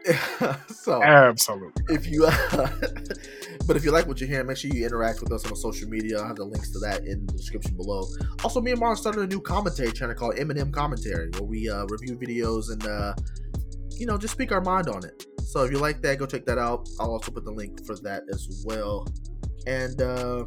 [0.68, 1.94] so Absolutely.
[1.94, 2.22] if you
[3.68, 5.88] but if you like what you're hearing make sure you interact with us on social
[5.88, 8.04] media i'll have the links to that in the description below
[8.42, 11.84] also me and Marlon started a new commentary channel called m&m commentary where we uh,
[11.86, 13.14] review videos and uh,
[13.98, 16.44] you know just speak our mind on it so if you like that go check
[16.44, 19.06] that out i'll also put the link for that as well
[19.66, 20.44] and uh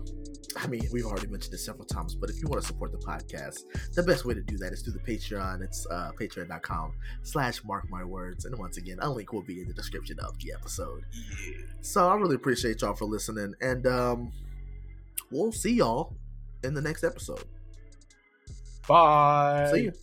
[0.58, 2.98] I mean, we've already mentioned this several times, but if you want to support the
[2.98, 3.64] podcast,
[3.94, 5.62] the best way to do that is through the Patreon.
[5.62, 6.94] It's uh, patreon.com
[7.24, 8.46] slash mark my words.
[8.46, 11.04] And once again, a link will be in the description of the episode.
[11.82, 14.32] So I really appreciate y'all for listening, and um,
[15.30, 16.16] we'll see y'all
[16.64, 17.44] in the next episode.
[18.88, 19.70] Bye.
[19.74, 19.94] See you.